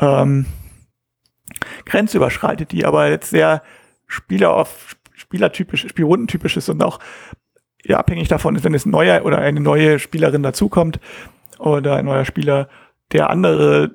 [0.00, 0.44] ähm,
[1.86, 3.62] Grenze überschreitet, die aber jetzt sehr
[4.06, 7.00] Spieler auf spielertypisch, spielrundentypisch ist und auch
[7.84, 11.00] ja, abhängig davon ist, wenn es ein neuer oder eine neue Spielerin dazukommt
[11.58, 12.68] oder ein neuer Spieler,
[13.12, 13.92] der andere,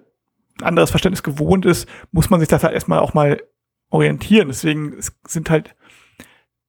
[0.61, 3.41] ein anderes Verständnis gewohnt ist, muss man sich das halt erstmal auch mal
[3.89, 4.47] orientieren.
[4.47, 5.75] Deswegen es sind halt,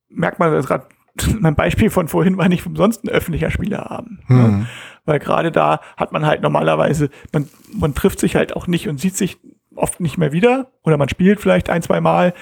[0.08, 0.86] merkt man, dass gerade
[1.40, 4.28] mein Beispiel von vorhin war nicht umsonst ein öffentlicher Spielerabend.
[4.28, 4.44] Ne?
[4.44, 4.66] Hm.
[5.04, 9.00] Weil gerade da hat man halt normalerweise, man, man trifft sich halt auch nicht und
[9.00, 9.38] sieht sich
[9.74, 12.34] oft nicht mehr wieder oder man spielt vielleicht ein, zwei Mal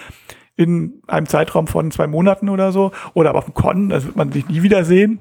[0.56, 4.16] in einem Zeitraum von zwei Monaten oder so oder aber auf dem Con, das wird
[4.16, 5.20] man sich nie wiedersehen.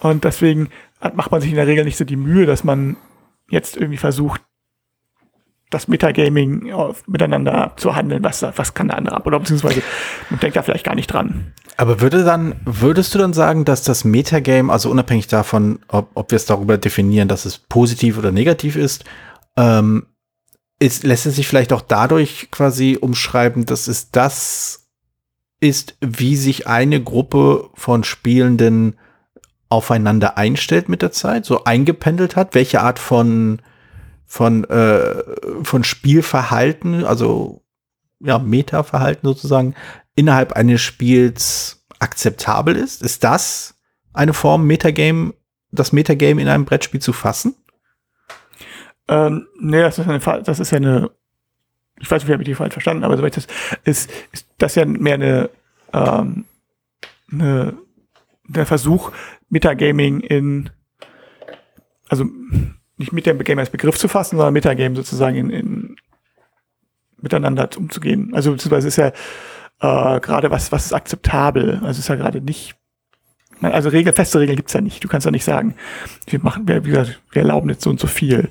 [0.00, 0.68] Und deswegen
[1.00, 2.96] hat, macht man sich in der Regel nicht so die Mühe, dass man
[3.48, 4.42] jetzt irgendwie versucht,
[5.74, 9.82] das Metagaming auf, miteinander zu handeln, was, was kann der andere ab oder beziehungsweise
[10.30, 11.52] man denkt da vielleicht gar nicht dran.
[11.76, 16.30] Aber würde dann, würdest du dann sagen, dass das Metagame, also unabhängig davon, ob, ob
[16.30, 19.04] wir es darüber definieren, dass es positiv oder negativ ist,
[19.56, 20.06] ähm,
[20.78, 24.88] ist, lässt es sich vielleicht auch dadurch quasi umschreiben, dass es das
[25.60, 28.98] ist, wie sich eine Gruppe von Spielenden
[29.68, 33.60] aufeinander einstellt mit der Zeit, so eingependelt hat, welche Art von
[34.26, 35.22] von äh,
[35.62, 37.62] von Spielverhalten, also
[38.20, 39.74] ja Meta-Verhalten sozusagen
[40.14, 43.02] innerhalb eines Spiels akzeptabel ist?
[43.02, 43.74] Ist das
[44.12, 45.34] eine Form Metagame,
[45.70, 47.54] das Metagame in einem Brettspiel zu fassen?
[49.08, 51.10] Ähm, nee, das ist, eine, das ist ja eine,
[52.00, 53.46] ich weiß nicht, habe ich die falsch verstanden, aber soweit das
[53.84, 55.50] ist, ist das ja mehr eine,
[55.92, 56.46] ähm,
[57.30, 57.76] eine,
[58.46, 59.12] der Versuch,
[59.48, 60.70] Metagaming in,
[62.08, 62.26] also
[62.96, 65.96] nicht Metagame als Begriff zu fassen, sondern Metagame sozusagen in, in
[67.20, 68.32] miteinander umzugehen.
[68.34, 69.08] Also beziehungsweise ist ja
[69.80, 71.80] äh, gerade was, was ist akzeptabel.
[71.82, 72.76] Also ist ja gerade nicht,
[73.60, 75.02] also Regel, feste Regeln gibt's ja nicht.
[75.02, 75.74] Du kannst ja nicht sagen,
[76.26, 78.50] wir machen, wir, wie gesagt, wir erlauben jetzt so und so viel.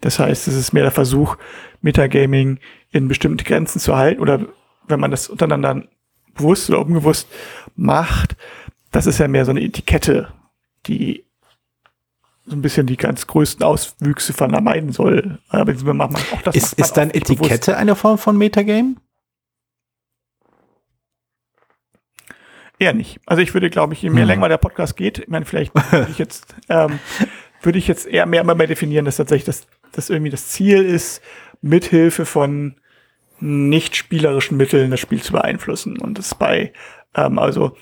[0.00, 1.36] Das heißt, es ist mehr der Versuch,
[1.80, 2.58] Metagaming
[2.90, 4.46] in bestimmte Grenzen zu halten oder
[4.86, 5.84] wenn man das untereinander
[6.34, 7.28] bewusst oder unbewusst
[7.76, 8.36] macht,
[8.90, 10.32] das ist ja mehr so eine Etikette,
[10.86, 11.24] die
[12.48, 15.38] so ein bisschen die ganz größten Auswüchse vermeiden soll.
[15.48, 17.50] Aber man macht auch das ist ist dann nicht bewusst.
[17.50, 18.96] Etikette eine Form von Metagame?
[22.78, 23.20] Eher nicht.
[23.26, 24.28] Also ich würde, glaube ich, je mehr Hm.
[24.28, 27.00] länger der Podcast geht, ich meine, vielleicht würde ich jetzt, ähm,
[27.62, 31.20] würde ich jetzt eher mehr, mehr definieren, dass tatsächlich das, das irgendwie das Ziel ist,
[31.60, 32.76] mithilfe von
[33.40, 35.98] nicht spielerischen Mitteln das Spiel zu beeinflussen.
[35.98, 36.72] Und das bei,
[37.14, 37.76] ähm, also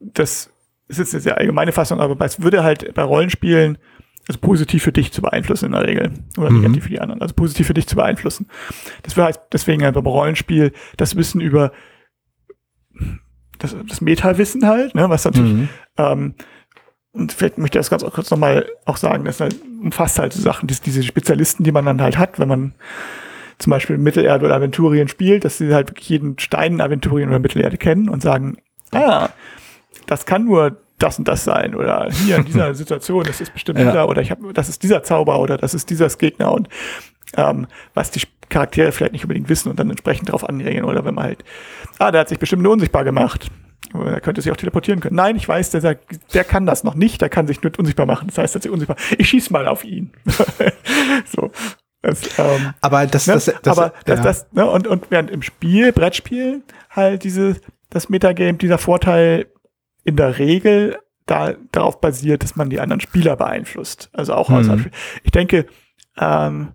[0.00, 0.50] das
[0.88, 3.78] ist jetzt eine sehr allgemeine Fassung, aber es würde halt bei Rollenspielen
[4.30, 6.60] also positiv für dich zu beeinflussen in der Regel oder Mhm.
[6.60, 8.46] negativ für die anderen, also positiv für dich zu beeinflussen.
[9.02, 11.72] Das wäre halt deswegen halt beim Rollenspiel das Wissen über
[13.58, 15.68] das, das Meta-Wissen halt, ne, was natürlich Mhm.
[15.98, 16.34] ähm,
[17.12, 20.40] und vielleicht möchte ich das ganz kurz nochmal auch sagen, das halt umfasst halt so
[20.40, 22.74] Sachen, dass diese Spezialisten, die man dann halt hat, wenn man
[23.58, 27.78] zum Beispiel Mittelerde oder Aventurien spielt, dass sie halt wirklich jeden Stein Aventurien oder Mittelerde
[27.78, 28.58] kennen und sagen,
[28.92, 29.28] ah,
[30.06, 33.78] das kann nur das und das sein oder hier in dieser Situation, das ist bestimmt
[33.78, 33.86] Ja.
[33.86, 36.68] dieser oder ich habe, das ist dieser Zauber oder das ist dieses Gegner und
[37.36, 41.14] ähm, was die Charaktere vielleicht nicht unbedingt wissen und dann entsprechend darauf anregen oder wenn
[41.14, 41.44] man halt,
[41.98, 43.48] ah, der hat sich bestimmt nur unsichtbar gemacht.
[43.94, 45.16] Oder Er könnte sich auch teleportieren können.
[45.16, 48.06] Nein, ich weiß, der, sagt, der kann das noch nicht, der kann sich nur unsichtbar
[48.06, 48.28] machen.
[48.28, 48.96] Das heißt, er ist unsichtbar.
[49.18, 50.12] Ich schieß mal auf ihn.
[51.26, 51.50] so.
[52.02, 53.34] Das, ähm, Aber das, Ne?
[53.34, 54.24] das, das, aber das, ja.
[54.24, 54.68] das, ne?
[54.70, 57.56] und, und während im Spiel, Brettspiel, halt diese,
[57.90, 59.46] das Metagame, dieser Vorteil
[60.04, 64.10] in der Regel da, darauf basiert, dass man die anderen Spieler beeinflusst.
[64.12, 64.90] Also auch mhm.
[65.22, 65.66] Ich denke,
[66.18, 66.72] ähm,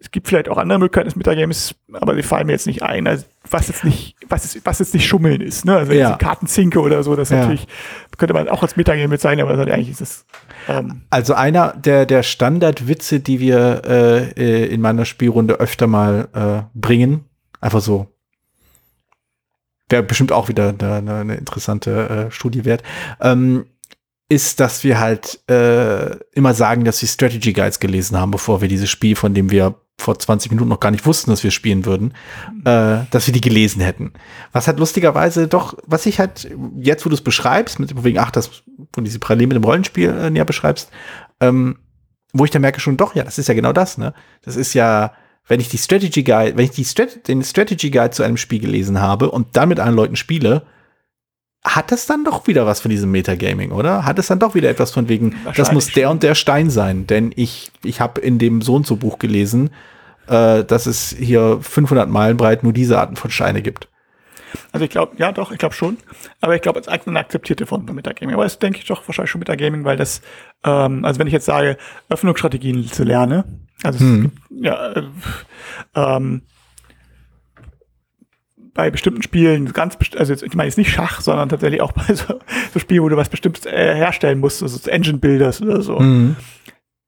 [0.00, 3.08] es gibt vielleicht auch andere Möglichkeiten des Metagames, aber die fallen mir jetzt nicht ein.
[3.08, 5.76] Also was jetzt nicht, was ist, was jetzt nicht Schummeln ist, ne?
[5.76, 6.16] Also ja.
[6.16, 7.38] Kartenzinke oder so, das ja.
[7.38, 7.66] natürlich
[8.16, 10.26] könnte man auch als Metagame mit sein, aber eigentlich ist es.
[10.68, 16.28] Ähm also einer der der Standardwitze, die wir äh, äh, in meiner Spielrunde öfter mal
[16.32, 17.24] äh, bringen,
[17.60, 18.06] einfach so.
[19.88, 22.82] Wäre bestimmt auch wieder eine, eine interessante äh, Studie wert.
[23.20, 23.66] Ähm,
[24.28, 28.68] ist, dass wir halt äh, immer sagen, dass wir Strategy Guides gelesen haben, bevor wir
[28.68, 31.84] dieses Spiel, von dem wir vor 20 Minuten noch gar nicht wussten, dass wir spielen
[31.84, 32.12] würden,
[32.64, 34.12] äh, dass wir die gelesen hätten.
[34.52, 38.30] Was halt lustigerweise doch, was ich halt jetzt, wo du es beschreibst, mit wegen, ach,
[38.30, 38.62] das,
[38.92, 40.90] wo diese Parallel mit dem Rollenspiel äh, näher beschreibst,
[41.40, 41.78] ähm,
[42.32, 44.14] wo ich dann merke schon, doch, ja, das ist ja genau das, ne?
[44.42, 45.12] Das ist ja,
[45.48, 48.60] wenn ich die Strategy Guide, wenn ich die Strat den Strategy Guide zu einem Spiel
[48.60, 50.62] gelesen habe und dann mit anderen Leuten spiele,
[51.64, 54.04] hat das dann doch wieder was von diesem Metagaming, oder?
[54.04, 57.06] Hat es dann doch wieder etwas von wegen, das muss der und der Stein sein,
[57.06, 59.70] denn ich, ich habe in dem so und so Buch gelesen,
[60.28, 63.88] äh, dass es hier 500 Meilen breit nur diese Arten von Steine gibt.
[64.72, 65.96] Also ich glaube, ja doch, ich glaube schon.
[66.40, 68.34] Aber ich glaube, es ist eine akzeptierte Form von Metagaming.
[68.34, 70.20] Aber das denke ich doch wahrscheinlich schon Metagaming, weil das,
[70.64, 74.14] ähm, also wenn ich jetzt sage, Öffnungsstrategien zu lernen, also hm.
[74.14, 75.02] es gibt, ja, äh,
[75.94, 76.42] ähm,
[78.74, 82.14] bei bestimmten Spielen ganz, also jetzt, ich meine jetzt nicht Schach, sondern tatsächlich auch bei
[82.14, 82.38] so,
[82.72, 85.98] so Spielen, wo du was Bestimmtes äh, herstellen musst, also Engine Builders oder so.
[85.98, 86.36] Mhm.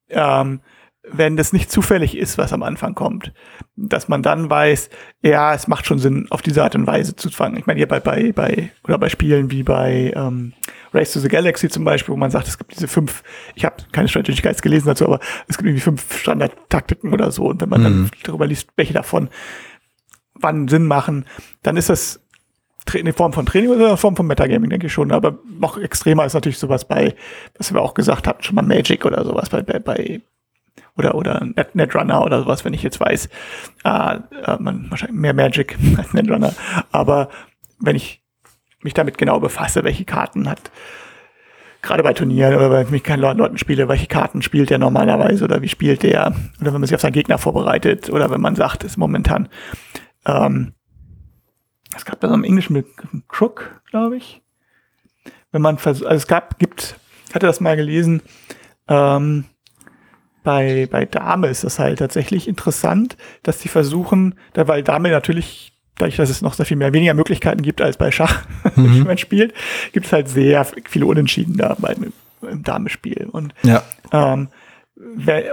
[0.09, 0.59] Ähm,
[1.03, 3.33] wenn das nicht zufällig ist, was am Anfang kommt,
[3.75, 4.89] dass man dann weiß,
[5.21, 7.57] ja, es macht schon Sinn, auf diese Art und Weise zu fangen.
[7.57, 10.53] Ich meine, hier bei, bei, bei, oder bei Spielen wie bei ähm,
[10.93, 13.23] Race to the Galaxy zum Beispiel, wo man sagt, es gibt diese fünf,
[13.55, 17.45] ich habe keine Strategy Guides gelesen dazu, aber es gibt irgendwie fünf Standard-Taktiken oder so.
[17.45, 17.83] Und wenn man mhm.
[17.83, 19.29] dann darüber liest, welche davon
[20.35, 21.25] wann Sinn machen,
[21.63, 22.21] dann ist das
[22.93, 25.11] eine Form von Training oder eine Form von Metagaming, denke ich schon.
[25.11, 27.15] Aber noch extremer ist natürlich sowas bei,
[27.57, 30.21] was wir auch gesagt haben, schon mal Magic oder sowas bei, bei, bei
[30.97, 33.27] oder, oder Net, Netrunner oder sowas, wenn ich jetzt weiß,
[33.83, 34.19] äh,
[34.59, 36.53] man wahrscheinlich mehr Magic als Netrunner.
[36.91, 37.29] Aber
[37.79, 38.23] wenn ich
[38.83, 40.71] mich damit genau befasse, welche Karten hat,
[41.81, 45.43] gerade bei Turnieren oder wenn ich mit keinen Leuten spiele, welche Karten spielt der normalerweise
[45.43, 48.55] oder wie spielt der, oder wenn man sich auf seinen Gegner vorbereitet oder wenn man
[48.55, 49.49] sagt, ist momentan
[50.25, 50.73] ähm,
[51.95, 52.87] es gab da so im Englischen mit
[53.27, 54.41] Crook, glaube ich.
[55.51, 56.95] Wenn man also es gab, gibt,
[57.27, 58.21] ich hatte das mal gelesen,
[58.87, 59.45] ähm,
[60.43, 65.73] bei, bei Dame ist das halt tatsächlich interessant, dass die versuchen, da, weil Dame natürlich,
[65.97, 68.99] dadurch, dass es noch sehr viel mehr weniger Möglichkeiten gibt als bei Schach, mhm.
[68.99, 69.53] wenn man spielt,
[69.93, 72.11] gibt es halt sehr viele Unentschieden da beim
[72.49, 73.29] im Dame-Spiel.
[73.31, 73.83] Und, ja.
[74.11, 74.49] ähm,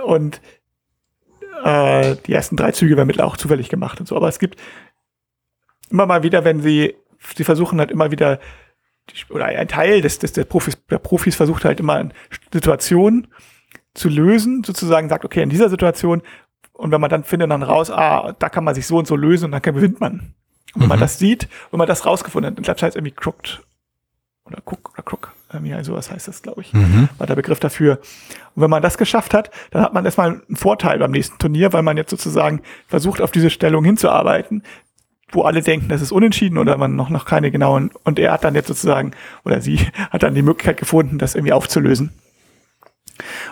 [0.06, 0.40] und
[1.64, 4.16] äh, die ersten drei Züge werden mittlerweile auch zufällig gemacht und so.
[4.16, 4.58] Aber es gibt
[5.90, 6.94] immer mal wieder, wenn sie,
[7.36, 8.40] sie versuchen halt immer wieder,
[9.30, 12.08] oder ein Teil des, des der Profis, der Profis versucht halt immer
[12.52, 13.28] Situationen
[13.94, 16.22] zu lösen, sozusagen sagt, okay, in dieser Situation,
[16.72, 19.16] und wenn man dann findet dann raus, ah, da kann man sich so und so
[19.16, 20.34] lösen und dann gewinnt man.
[20.74, 20.88] Und wenn mhm.
[20.88, 23.62] man das sieht, wenn man das rausgefunden hat, dann bleibt es halt irgendwie crooked
[24.48, 27.08] oder Cook oder Crook, irgendwie also was heißt das, glaube ich, mhm.
[27.18, 28.00] war der Begriff dafür.
[28.54, 31.72] Und wenn man das geschafft hat, dann hat man erstmal einen Vorteil beim nächsten Turnier,
[31.72, 34.62] weil man jetzt sozusagen versucht, auf diese Stellung hinzuarbeiten,
[35.30, 38.44] wo alle denken, das ist unentschieden oder man noch, noch keine genauen, und er hat
[38.44, 39.12] dann jetzt sozusagen,
[39.44, 39.78] oder sie
[40.10, 42.12] hat dann die Möglichkeit gefunden, das irgendwie aufzulösen.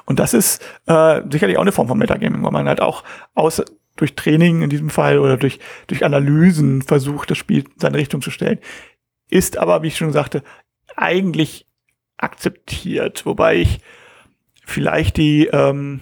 [0.05, 3.05] Und das ist äh, sicherlich auch eine Form von Metagaming, wo man halt auch
[3.35, 3.63] aus,
[3.97, 8.23] durch Training in diesem Fall oder durch, durch Analysen versucht, das Spiel in seine Richtung
[8.23, 8.59] zu stellen.
[9.29, 10.43] Ist aber, wie ich schon sagte,
[10.97, 11.67] eigentlich
[12.19, 13.81] akzeptiert, wobei ich
[14.65, 16.01] vielleicht die, ähm,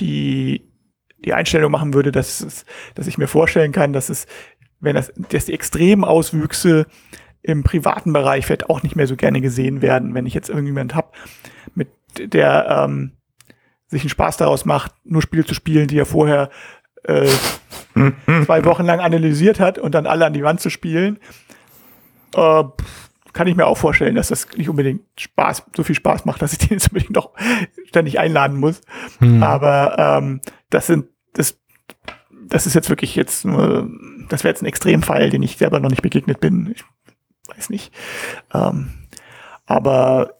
[0.00, 0.70] die,
[1.18, 4.26] die Einstellung machen würde, dass, es, dass ich mir vorstellen kann, dass es,
[4.80, 6.86] wenn das, dass die extremen Auswüchse
[7.44, 10.94] im privaten Bereich vielleicht auch nicht mehr so gerne gesehen werden, wenn ich jetzt irgendjemand
[10.94, 11.14] hab,
[11.74, 11.88] mit
[12.18, 13.12] der ähm,
[13.86, 16.50] sich einen Spaß daraus macht, nur Spiele zu spielen, die er vorher
[17.04, 17.28] äh,
[18.44, 21.18] zwei Wochen lang analysiert hat und dann alle an die Wand zu spielen
[22.34, 22.64] äh,
[23.32, 26.52] kann ich mir auch vorstellen, dass das nicht unbedingt Spaß, so viel Spaß macht, dass
[26.52, 27.32] ich den jetzt unbedingt noch
[27.86, 28.80] ständig einladen muss.
[29.18, 29.42] Hm.
[29.42, 30.40] Aber ähm,
[30.70, 31.58] das sind, das,
[32.46, 33.90] das ist jetzt wirklich jetzt nur,
[34.28, 36.72] das wäre jetzt ein Extremfall, den ich selber noch nicht begegnet bin.
[36.74, 36.84] Ich
[37.48, 37.92] weiß nicht.
[38.52, 38.92] Ähm,
[39.66, 40.34] aber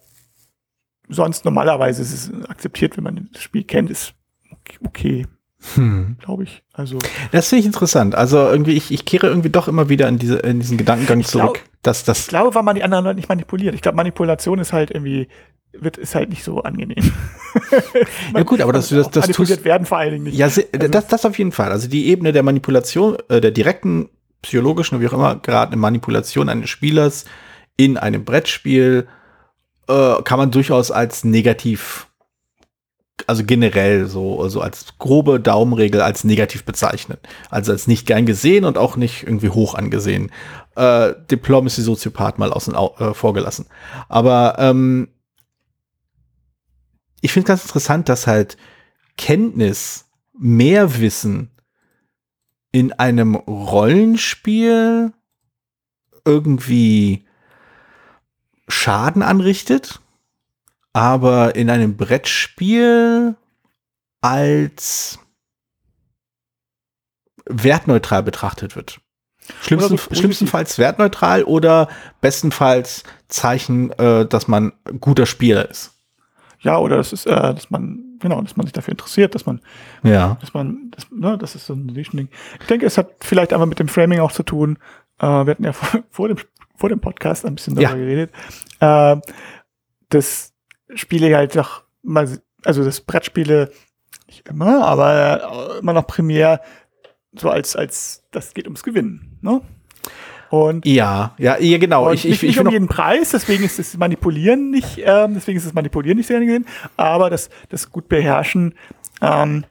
[1.08, 4.14] sonst normalerweise ist es akzeptiert, wenn man das Spiel kennt, ist
[4.84, 5.26] okay.
[5.74, 6.16] Hm.
[6.20, 6.62] Glaube ich.
[6.72, 6.98] Also.
[7.32, 8.14] Das finde ich interessant.
[8.14, 11.26] Also irgendwie, ich, ich kehre irgendwie doch immer wieder in, diese, in diesen Gedankengang ich
[11.26, 11.54] zurück.
[11.54, 13.74] Glaub, dass das ich glaube, weil man die anderen Leute nicht manipuliert.
[13.74, 15.28] Ich glaube, Manipulation ist halt irgendwie,
[15.72, 17.12] wird, ist halt nicht so angenehm.
[18.34, 20.36] ja gut, aber das, das, das manipuliert tust, werden vor allen Dingen nicht.
[20.36, 21.72] Ja, also, das, das auf jeden Fall.
[21.72, 24.10] Also die Ebene der Manipulation, äh, der direkten
[24.44, 27.24] psychologischen, wie auch immer, gerade eine Manipulation eines Spielers
[27.76, 29.08] in einem Brettspiel
[29.88, 32.06] äh, kann man durchaus als negativ,
[33.26, 37.18] also generell so, also als grobe Daumenregel als negativ bezeichnen.
[37.50, 40.30] Also als nicht gern gesehen und auch nicht irgendwie hoch angesehen.
[40.76, 43.66] Äh, Diplomacy Soziopath mal außen äh, vorgelassen.
[44.08, 45.08] Aber ähm,
[47.20, 48.56] ich finde ganz interessant, dass halt
[49.16, 50.06] Kenntnis,
[50.38, 51.50] mehr Wissen
[52.74, 55.12] in einem Rollenspiel
[56.24, 57.24] irgendwie
[58.66, 60.00] Schaden anrichtet,
[60.92, 63.36] aber in einem Brettspiel
[64.22, 65.20] als
[67.46, 69.00] wertneutral betrachtet wird.
[69.60, 71.88] Schlimmsten, schlimmstenfalls wertneutral oder
[72.20, 75.92] bestenfalls Zeichen, äh, dass man guter Spieler ist.
[76.58, 79.60] Ja, oder das ist, äh, dass man, genau, dass man sich dafür interessiert, dass man,
[80.02, 80.36] ja.
[80.40, 82.28] dass man, das, ne, das ist so ein Ding.
[82.60, 84.78] Ich denke, es hat vielleicht einfach mit dem Framing auch zu tun.
[85.20, 86.38] Äh, wir hatten ja vor, vor dem
[86.76, 87.96] vor dem Podcast ein bisschen darüber ja.
[87.96, 88.30] geredet,
[88.80, 89.16] äh,
[90.08, 90.52] dass
[90.94, 92.28] Spiele halt doch mal,
[92.64, 93.72] also das Brettspiele
[94.26, 96.60] nicht immer, aber immer noch primär
[97.32, 99.38] so als, als das geht ums Gewinnen.
[99.40, 99.60] Ne?
[100.54, 102.12] Und ja, ja, ja, genau.
[102.12, 105.58] Ich, ich, nicht, ich nicht um jeden Preis, deswegen ist das Manipulieren nicht, ähm, deswegen
[105.58, 106.64] ist das Manipulieren nicht sehr gesehen,
[106.96, 108.74] aber das, das gut beherrschen,
[109.20, 109.64] ähm,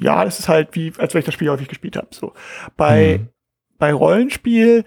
[0.00, 2.08] ja, das ist halt wie, als wenn ich das Spiel häufig gespielt habe.
[2.10, 2.32] So.
[2.76, 3.28] Bei, mhm.
[3.78, 4.84] bei Rollenspiel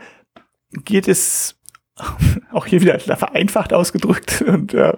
[0.84, 1.56] geht es
[2.52, 4.42] auch hier wieder vereinfacht ausgedrückt.
[4.48, 4.98] Und, äh,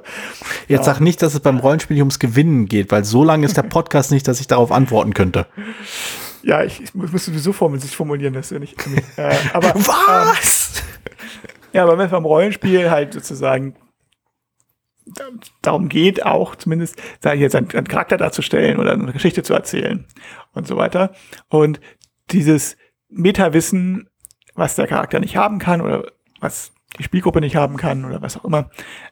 [0.67, 3.57] Jetzt sag nicht, dass es beim Rollenspiel nicht ums Gewinnen geht, weil so lange ist
[3.57, 5.45] der Podcast nicht, dass ich darauf antworten könnte.
[6.43, 8.75] Ja, ich, ich muss sowieso formulieren, sich formulieren, das ist ja nicht.
[9.17, 10.83] Äh, aber, Was?
[11.05, 11.09] Ähm,
[11.73, 13.75] ja, aber wenn es beim Rollenspiel halt sozusagen
[15.61, 19.53] darum geht, auch zumindest, sage ich jetzt, einen, einen Charakter darzustellen oder eine Geschichte zu
[19.53, 20.05] erzählen
[20.53, 21.13] und so weiter.
[21.49, 21.79] Und
[22.29, 22.77] dieses
[23.09, 24.09] Meta-Wissen,
[24.53, 28.37] was der Charakter nicht haben kann oder was die Spielgruppe nicht haben kann oder was
[28.37, 28.69] auch immer,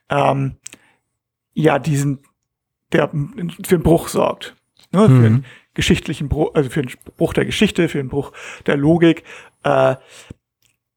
[0.09, 0.57] ähm,
[1.53, 2.19] ja, diesen,
[2.91, 4.55] der für einen Bruch sorgt.
[4.91, 5.45] Ne, mhm.
[5.79, 8.33] Geschichtlichen Bruch, also für einen Bruch der Geschichte, für einen Bruch
[8.65, 9.23] der Logik.
[9.63, 9.95] Äh,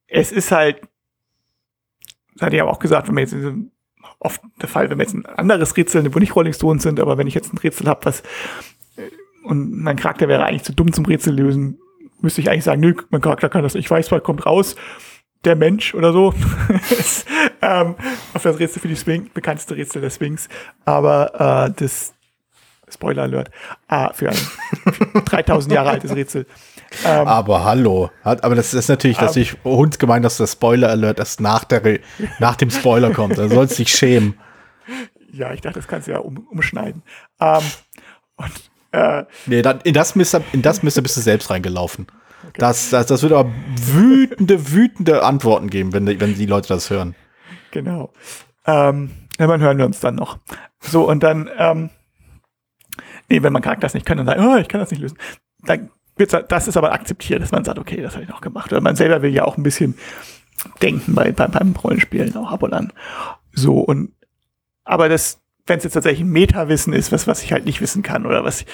[0.08, 0.80] es ist halt,
[2.34, 3.36] das hatte ich aber auch gesagt, wenn man jetzt
[4.18, 7.16] oft der Fall, wenn wir jetzt ein anderes Rätsel, wo nicht Rolling Stones sind, aber
[7.16, 8.22] wenn ich jetzt ein Rätsel habe, was
[8.96, 9.08] äh,
[9.44, 11.78] und mein Charakter wäre eigentlich zu dumm zum Rätsel lösen,
[12.20, 13.76] müsste ich eigentlich sagen, nö, mein Charakter kann das.
[13.76, 14.74] Ich weiß, was kommt raus
[15.44, 16.34] der Mensch oder so.
[17.62, 17.94] ähm,
[18.34, 20.48] auf das Rätsel für die Sphinx, bekannteste Rätsel der Sphinx.
[20.84, 22.14] Aber äh, das
[22.92, 23.50] Spoiler Alert
[23.88, 24.36] ah, für ein
[25.24, 26.46] 3000 Jahre altes Rätsel.
[27.04, 30.90] Ähm, aber hallo, aber das ist natürlich, dass ähm, ich uns gemeint, dass das Spoiler
[30.90, 32.00] Alert erst nach, der,
[32.38, 33.38] nach dem Spoiler kommt.
[33.38, 34.38] Da sollst dich schämen.
[35.32, 37.02] Ja, ich dachte, das kannst du ja um, umschneiden.
[37.40, 37.62] Ähm,
[38.36, 38.52] und,
[38.92, 42.06] äh, nee, dann, in das Mister, in das Mister bist du selbst reingelaufen.
[42.42, 42.58] Okay.
[42.58, 47.14] Das, das, das wird aber wütende, wütende Antworten geben, wenn, wenn die Leute das hören.
[47.70, 48.12] Genau.
[48.66, 50.38] Ähm, ja, man hören wir uns dann noch.
[50.80, 51.90] So, und dann, ähm,
[53.32, 55.18] nee, wenn man Charakter das nicht kann, dann sagt, oh, ich kann das nicht lösen.
[55.64, 58.70] Dann wird das ist aber akzeptiert, dass man sagt, okay, das habe ich noch gemacht.
[58.70, 59.96] Oder man selber will ja auch ein bisschen
[60.82, 62.92] denken bei, bei, beim Rollenspielen auch ab und an.
[63.52, 64.12] So, und,
[64.84, 68.02] aber das, wenn es jetzt tatsächlich ein Meta-Wissen ist, was, was ich halt nicht wissen
[68.02, 68.64] kann oder was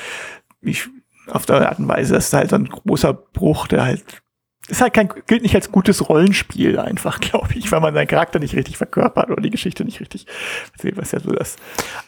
[0.60, 0.88] ich
[1.28, 2.14] auf der Art und Weise.
[2.14, 4.22] Das ist halt so ein großer Bruch, der halt
[4.68, 8.38] ist halt kein, gilt nicht als gutes Rollenspiel einfach, glaube ich, weil man seinen Charakter
[8.38, 10.26] nicht richtig verkörpert oder die Geschichte nicht richtig,
[10.94, 11.56] was ja so das.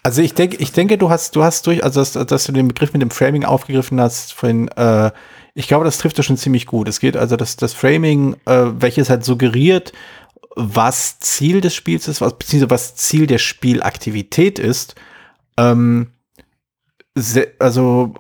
[0.03, 2.69] Also ich denke, ich denke, du hast, du hast durch, also dass, dass du den
[2.69, 5.11] Begriff mit dem Framing aufgegriffen hast, vorhin, äh,
[5.55, 6.89] ich glaube, das trifft ja schon ziemlich gut.
[6.89, 9.93] Es geht also das, das Framing, äh, welches halt suggeriert,
[10.55, 14.95] was Ziel des Spiels ist, was, beziehungsweise was Ziel der Spielaktivität ist,
[15.57, 16.13] ähm,
[17.59, 18.15] also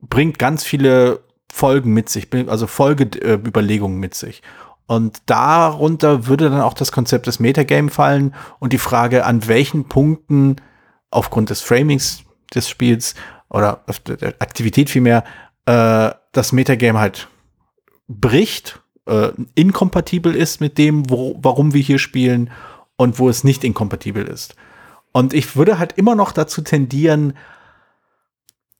[0.00, 1.20] bringt ganz viele
[1.52, 4.42] Folgen mit sich, also Folgeüberlegungen mit sich.
[4.86, 9.84] Und darunter würde dann auch das Konzept des Metagame fallen und die Frage, an welchen
[9.84, 10.56] Punkten
[11.10, 12.24] aufgrund des Framings
[12.54, 13.14] des Spiels
[13.50, 15.24] oder der Aktivität vielmehr
[15.66, 17.28] äh, das Metagame halt
[18.08, 22.50] bricht, äh, inkompatibel ist mit dem, wo, warum wir hier spielen
[22.96, 24.54] und wo es nicht inkompatibel ist.
[25.12, 27.34] Und ich würde halt immer noch dazu tendieren,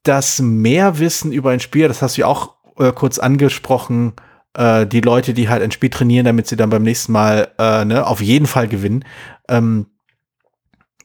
[0.03, 4.15] das Mehrwissen über ein Spiel, das hast du ja auch äh, kurz angesprochen,
[4.55, 7.85] äh, die Leute, die halt ein Spiel trainieren, damit sie dann beim nächsten Mal äh,
[7.85, 9.05] ne, auf jeden Fall gewinnen,
[9.49, 9.87] ähm,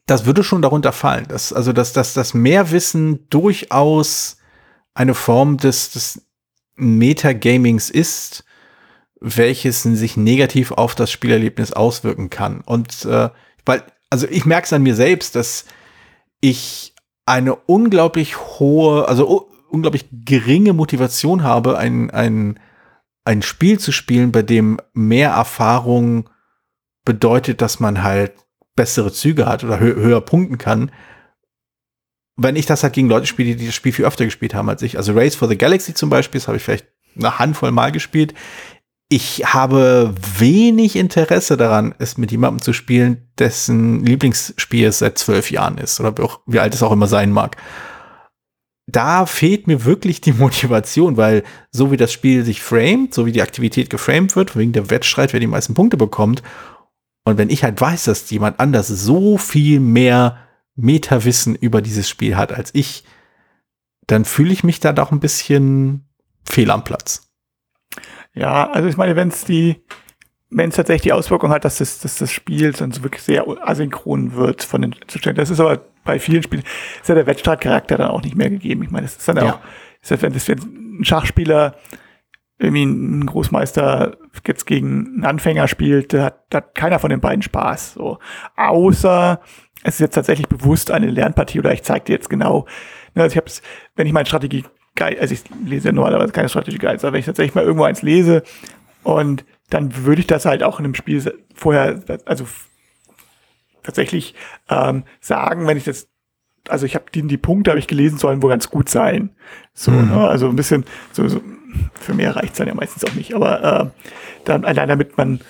[0.06, 1.26] das würde schon darunter fallen.
[1.30, 4.38] Das, also, dass, dass das Mehrwissen durchaus
[4.94, 6.28] eine Form des, des
[6.76, 8.44] Metagamings ist,
[9.22, 12.62] welches sich negativ auf das Spielerlebnis auswirken kann.
[12.62, 13.30] Und äh,
[13.66, 15.66] weil, also ich merke es an mir selbst, dass
[16.42, 16.94] ich
[17.26, 22.60] eine unglaublich hohe, also unglaublich geringe Motivation habe, ein, ein
[23.26, 26.30] ein Spiel zu spielen, bei dem mehr Erfahrung
[27.06, 28.34] bedeutet, dass man halt
[28.76, 30.92] bessere Züge hat oder hö höher punkten kann.
[32.36, 34.82] Wenn ich das halt gegen Leute spiele, die das Spiel viel öfter gespielt haben als
[34.82, 34.98] ich.
[34.98, 38.34] Also Race for the Galaxy zum Beispiel, das habe ich vielleicht eine Handvoll Mal gespielt.
[39.10, 45.52] Ich habe wenig Interesse daran, es mit jemandem zu spielen, dessen Lieblingsspiel es seit zwölf
[45.52, 47.58] Jahren ist oder wie, auch, wie alt es auch immer sein mag
[48.86, 53.32] da fehlt mir wirklich die Motivation, weil so wie das Spiel sich framet, so wie
[53.32, 56.44] die Aktivität geframed wird, wegen der Wettstreit, wer die meisten Punkte bekommt,
[57.26, 60.38] und wenn ich halt weiß, dass jemand anders so viel mehr
[60.76, 63.04] Metawissen über dieses Spiel hat als ich,
[64.08, 66.10] dann fühle ich mich da doch ein bisschen
[66.44, 67.32] fehl am Platz.
[68.34, 69.86] Ja, also ich meine, wenn es die,
[70.50, 73.46] wenn es tatsächlich die Auswirkung hat, dass das, dass das Spiel dann so wirklich sehr
[73.66, 75.42] asynchron wird von den Zuständen.
[75.42, 76.64] Das ist aber bei vielen Spielen,
[77.02, 78.84] ist ja der Wettstreitcharakter dann auch nicht mehr gegeben.
[78.84, 79.54] Ich meine, es ist dann ja.
[79.54, 79.60] auch,
[80.02, 81.76] ist ja, wenn, das, wenn ein Schachspieler
[82.60, 87.20] irgendwie ein Großmeister jetzt gegen einen Anfänger spielt, da hat, da hat keiner von den
[87.20, 87.96] beiden Spaß.
[87.96, 88.20] So.
[88.56, 89.42] Außer
[89.84, 92.66] es ist jetzt tatsächlich bewusst eine Lernpartie oder ich zeige dir jetzt genau.
[93.16, 93.52] Ne, also ich habe
[93.96, 94.64] wenn ich meine Strategie
[95.00, 98.04] also ich lese ja normalerweise keine Strategie Guides, aber wenn ich tatsächlich mal irgendwo eins
[98.04, 98.44] lese
[99.02, 102.46] und dann würde ich das halt auch in einem Spiel vorher, also
[103.84, 104.36] tatsächlich
[104.70, 106.10] ähm, sagen, wenn ich das,
[106.68, 109.36] also ich habe die, die Punkte, habe ich gelesen, sollen wohl ganz gut sein.
[109.74, 110.10] So, mhm.
[110.10, 110.28] ne?
[110.28, 111.42] also ein bisschen, so, so
[112.00, 113.90] für mehr reicht es dann ja meistens auch nicht, aber äh,
[114.46, 115.42] dann allein damit man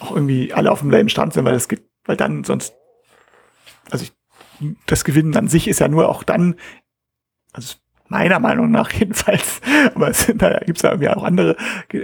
[0.00, 2.74] auch irgendwie alle auf dem selben Stand sind, weil das gibt, weil dann sonst,
[3.90, 4.12] also ich,
[4.86, 6.56] das Gewinnen an sich ist ja nur auch dann,
[7.52, 7.76] also
[8.08, 9.60] meiner Meinung nach jedenfalls,
[9.94, 11.56] aber es, da gibt es ja irgendwie auch andere,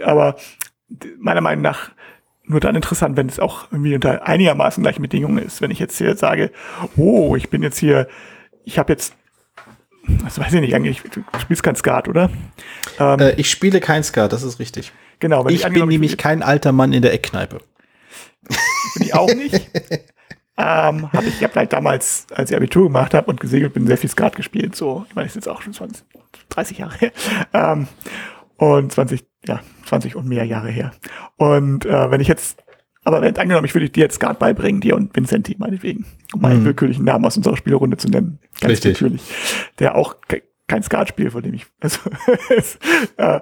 [0.04, 0.36] aber
[1.18, 1.90] meiner Meinung nach
[2.46, 5.60] nur dann interessant, wenn es auch irgendwie unter einigermaßen gleichen Bedingungen ist.
[5.60, 6.50] Wenn ich jetzt hier sage,
[6.96, 8.06] oh, ich bin jetzt hier,
[8.64, 9.14] ich habe jetzt,
[10.22, 12.30] das weiß ich nicht eigentlich, du spielst kein Skat, oder?
[12.98, 14.92] Ähm, äh, ich spiele kein Skat, das ist richtig.
[15.20, 15.46] Genau.
[15.48, 17.60] ich, ich bin nämlich kein alter Mann in der Eckkneipe.
[18.94, 19.54] Bin ich auch nicht.
[20.58, 23.86] ähm, hab ich ich habe halt damals, als ich Abitur gemacht habe und gesegelt bin,
[23.86, 24.76] sehr viel Skat gespielt.
[24.76, 26.04] So, ich meine, das ist jetzt auch schon 20,
[26.50, 27.12] 30 Jahre her.
[27.54, 27.88] Ähm,
[28.56, 30.92] und 20, ja, 20 und mehr Jahre her.
[31.36, 32.62] Und äh, wenn ich jetzt,
[33.04, 36.60] aber wenn angenommen, ich würde dir jetzt Skat beibringen, dir und Vincenti meinetwegen, um meinen
[36.60, 36.66] mhm.
[36.66, 38.38] willkürlichen Namen aus unserer Spielerunde zu nennen.
[38.60, 39.00] Ganz Richtig.
[39.00, 39.22] natürlich.
[39.78, 42.08] Der auch ke kein Skat spielt, von dem ich, also,
[43.18, 43.40] äh,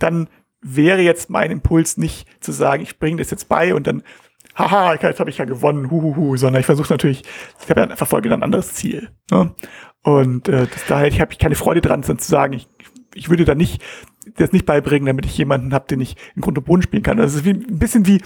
[0.00, 0.28] dann
[0.60, 4.02] wäre jetzt mein Impuls nicht zu sagen, ich bringe das jetzt bei und dann,
[4.56, 7.22] haha, jetzt habe ich ja gewonnen, huhuhu, sondern ich versuche natürlich,
[7.62, 9.10] ich habe ja verfolge dann ein anderes Ziel.
[9.30, 9.54] Ne?
[10.02, 12.68] Und äh, das, daher habe ich keine Freude dran, dann zu sagen, ich
[13.16, 13.82] ich würde da nicht
[14.36, 17.18] das nicht beibringen, damit ich jemanden habe, den ich in Grund und Boden spielen kann.
[17.20, 18.20] Also es ist wie, ein bisschen wie,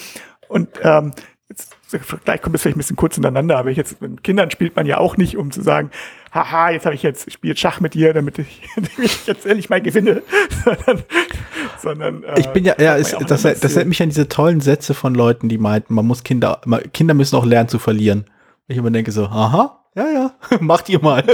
[0.48, 1.12] und ähm,
[1.48, 1.76] jetzt,
[2.24, 4.86] gleich kommt es vielleicht ein bisschen kurz ineinander, aber ich jetzt mit Kindern spielt man
[4.86, 5.90] ja auch nicht, um zu sagen,
[6.32, 9.68] haha, jetzt habe ich jetzt, spiele Schach mit dir, damit ich, damit ich jetzt endlich
[9.68, 10.22] mal gewinne,
[10.64, 11.04] sondern,
[11.78, 14.94] sondern äh, ich bin ja, ja, ist, das, das erinnert mich an diese tollen Sätze
[14.94, 16.60] von Leuten, die meinten, man muss Kinder,
[16.92, 18.24] Kinder müssen auch lernen zu verlieren.
[18.68, 21.24] Ich immer denke so, aha, ja, ja, macht ihr mal.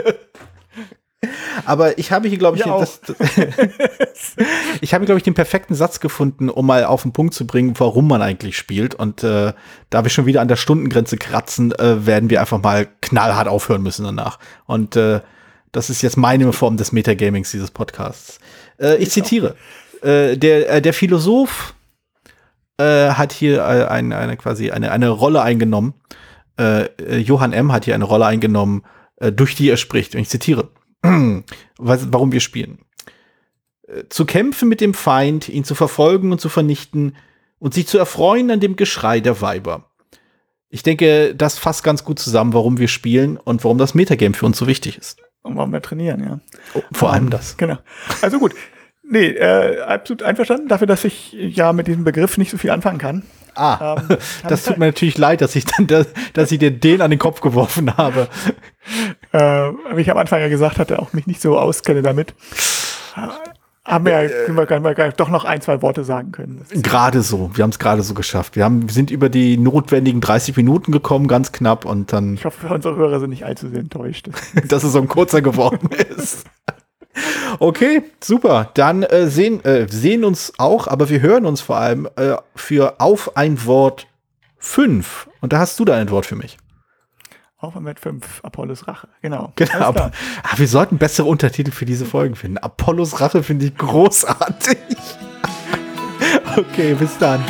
[1.65, 3.01] Aber ich habe hier, glaube ich, das,
[4.81, 7.75] ich habe, glaube ich, den perfekten Satz gefunden, um mal auf den Punkt zu bringen,
[7.79, 8.95] warum man eigentlich spielt.
[8.95, 9.53] Und äh,
[9.91, 13.83] da wir schon wieder an der Stundengrenze kratzen, äh, werden wir einfach mal knallhart aufhören
[13.83, 14.39] müssen danach.
[14.67, 15.21] Und äh,
[15.73, 18.39] das ist jetzt meine Form des Metagamings dieses Podcasts.
[18.79, 19.57] Äh, ich zitiere:
[20.03, 21.75] äh, der, äh, der Philosoph
[22.79, 25.95] äh, hat hier äh, ein, eine quasi eine, eine Rolle eingenommen.
[26.59, 27.73] Äh, Johann M.
[27.73, 28.83] hat hier eine Rolle eingenommen,
[29.17, 30.15] äh, durch die er spricht.
[30.15, 30.71] Und ich zitiere
[31.79, 32.79] was, warum wir spielen.
[33.87, 37.17] Äh, zu kämpfen mit dem Feind, ihn zu verfolgen und zu vernichten
[37.59, 39.91] und sich zu erfreuen an dem Geschrei der Weiber.
[40.69, 44.47] Ich denke, das fasst ganz gut zusammen, warum wir spielen und warum das Metagame für
[44.47, 45.23] uns so wichtig ist.
[45.43, 46.41] Und warum wir trainieren, ja.
[46.75, 47.57] Oh, vor allem das.
[47.57, 47.79] Genau.
[48.21, 48.55] Also gut.
[49.09, 52.99] Nee, äh, absolut einverstanden dafür, dass ich ja mit diesem Begriff nicht so viel anfangen
[52.99, 53.23] kann.
[53.57, 54.17] Ah, ähm,
[54.49, 57.19] das tut mir natürlich leid, dass ich dann, das, dass ich dir den an den
[57.19, 58.29] Kopf geworfen habe.
[59.33, 59.39] Äh,
[59.95, 62.35] wie ich am Anfang ja gesagt hatte, auch mich nicht so auskenne damit.
[63.87, 66.65] Haben wir, ja, können wir, können wir doch noch ein, zwei Worte sagen können.
[66.83, 67.51] Gerade so.
[67.55, 68.57] Wir haben es gerade so geschafft.
[68.57, 72.35] Wir haben, wir sind über die notwendigen 30 Minuten gekommen, ganz knapp und dann.
[72.35, 74.29] Ich hoffe, unsere Hörer sind nicht allzu sehr enttäuscht.
[74.69, 76.47] dass es so ein kurzer geworden ist.
[77.59, 78.71] Okay, super.
[78.75, 83.01] Dann äh, sehen, äh, sehen uns auch, aber wir hören uns vor allem äh, für
[83.01, 84.07] Auf ein Wort
[84.59, 85.29] 5.
[85.41, 86.59] Und da hast du da ein Wort für mich.
[87.59, 89.09] Auf ein Wort 5, Apollos Rache.
[89.23, 89.53] Genau.
[89.57, 89.81] Genau.
[89.81, 90.13] Aber,
[90.43, 92.59] aber wir sollten bessere Untertitel für diese Folgen finden.
[92.59, 94.79] Apollos Rache finde ich großartig.
[96.57, 97.43] okay, bis dann.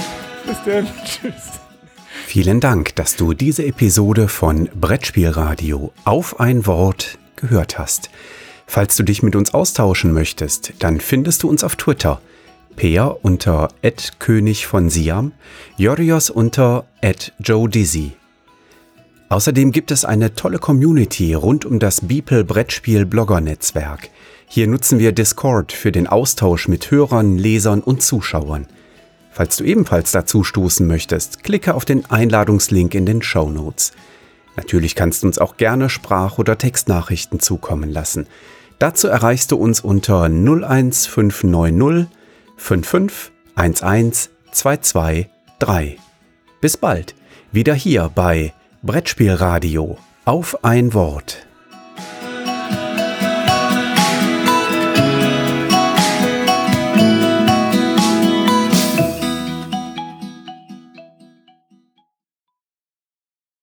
[0.46, 0.86] Bis dann.
[1.04, 1.60] Tschüss.
[2.26, 8.10] Vielen Dank, dass du diese Episode von Brettspielradio auf ein Wort gehört hast.
[8.66, 12.20] Falls du dich mit uns austauschen möchtest, dann findest du uns auf Twitter.
[12.76, 13.68] Peer unter
[14.18, 15.32] König von Siam,
[15.78, 16.84] Jorios unter
[17.38, 18.12] Joe Dizzy.
[19.28, 24.10] Außerdem gibt es eine tolle Community rund um das Beeple Brettspiel Blogger Netzwerk.
[24.46, 28.66] Hier nutzen wir Discord für den Austausch mit Hörern, Lesern und Zuschauern.
[29.32, 33.92] Falls du ebenfalls dazu stoßen möchtest, klicke auf den Einladungslink in den Show Notes.
[34.56, 38.26] Natürlich kannst du uns auch gerne Sprach- oder Textnachrichten zukommen lassen.
[38.78, 42.08] Dazu erreichst du uns unter 01590
[42.56, 45.98] 55 11 223.
[46.60, 47.14] Bis bald,
[47.52, 48.52] wieder hier bei
[48.82, 51.45] Brettspielradio auf ein Wort.